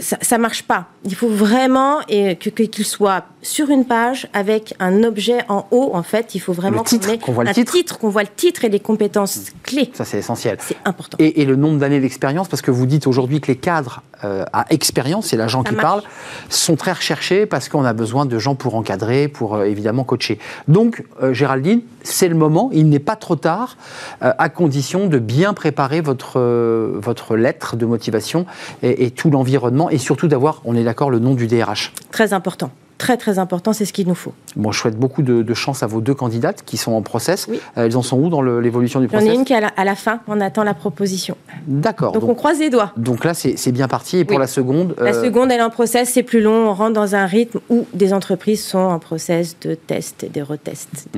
[0.00, 0.86] ça, ça marche pas.
[1.04, 5.90] Il faut vraiment et que qu'il soit sur une page avec un objet en haut.
[5.92, 7.98] En fait, il faut vraiment titre, qu'on voit le un titre.
[7.98, 9.90] qu'on voit le titre et les compétences clés.
[9.94, 10.56] Ça, c'est essentiel.
[10.60, 11.16] C'est important.
[11.20, 14.44] Et, et le nombre d'années d'expérience, parce que vous dites aujourd'hui que les cadres euh,
[14.52, 15.86] à expérience, c'est l'agent Ça qui marche.
[15.86, 16.02] parle,
[16.48, 20.38] sont très recherchés parce qu'on a besoin de gens pour encadrer, pour euh, évidemment coacher.
[20.66, 23.76] Donc, euh, Géraldine, c'est le moment, il n'est pas trop tard,
[24.22, 28.46] euh, à condition de bien préparer votre, euh, votre lettre de motivation
[28.82, 29.57] et, et tout l'environnement,
[29.90, 31.92] et surtout d'avoir, on est d'accord, le nom du DRH.
[32.10, 32.70] Très important.
[32.98, 34.32] Très très important, c'est ce qu'il nous faut.
[34.56, 37.46] Bon, je souhaite beaucoup de, de chance à vos deux candidates qui sont en process.
[37.48, 37.60] Oui.
[37.76, 39.68] Euh, elles en sont où dans l'évolution du process ai une qui est à la,
[39.68, 41.36] à la fin, on attend la proposition.
[41.68, 42.12] D'accord.
[42.12, 42.92] Donc, Donc, on croise les doigts.
[42.96, 44.18] donc là, c'est bien parti.
[44.18, 44.40] Et pour Oui.
[44.40, 47.14] la seconde, La euh, seconde, elle est en process, c'est plus long, on rentre dans
[47.14, 50.44] un rythme où des entreprises sont en process de tests et de Hmm.
[50.44, 51.08] retests.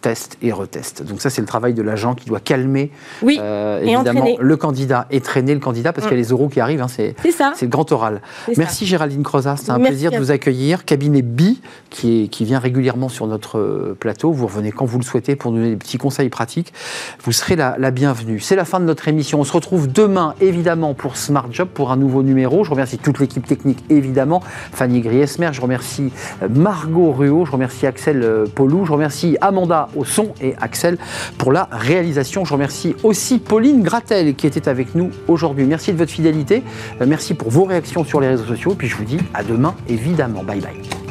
[0.00, 1.02] test et retest.
[1.02, 2.90] Donc ça, c'est le travail de l'agent qui doit calmer
[3.22, 4.36] Oui, euh, et évidemment entraîner.
[4.40, 6.80] le candidat et traîner le candidat parce qu'il y a les oraux qui arrivent.
[6.82, 7.52] hein, c'est ça.
[7.54, 8.22] c'est le grand oral.
[8.46, 8.52] ça.
[8.56, 10.84] Merci Géraldine Crozat, c'est un Merci plaisir de vous accueillir.
[10.84, 11.60] Cabinet BI
[11.90, 14.32] qui, vient régulièrement sur notre euh, plateau.
[14.32, 16.72] Vous revenez quand vous le souhaitez pour nous donner des petits conseils pratiques.
[17.22, 18.40] Vous serez la, bienvenue.
[18.40, 19.40] C'est la fin de notre émission.
[19.40, 22.64] On se retrouve demain évidemment pour Smart Job pour un nouveau numéro.
[22.64, 24.42] Je remercie toute l'équipe technique évidemment.
[24.72, 26.12] Fanny Griesmer, je remercie
[26.42, 30.98] euh, Margot Ruot, je remercie Axel euh, Paulou, je remercie Amanda au son et Axel
[31.38, 32.44] pour la réalisation.
[32.44, 35.64] Je remercie aussi Pauline Gratel qui était avec nous aujourd'hui.
[35.64, 36.62] Merci de votre fidélité.
[37.06, 38.74] Merci pour vos réactions sur les réseaux sociaux.
[38.76, 40.44] Puis je vous dis à demain évidemment.
[40.44, 41.07] Bye bye.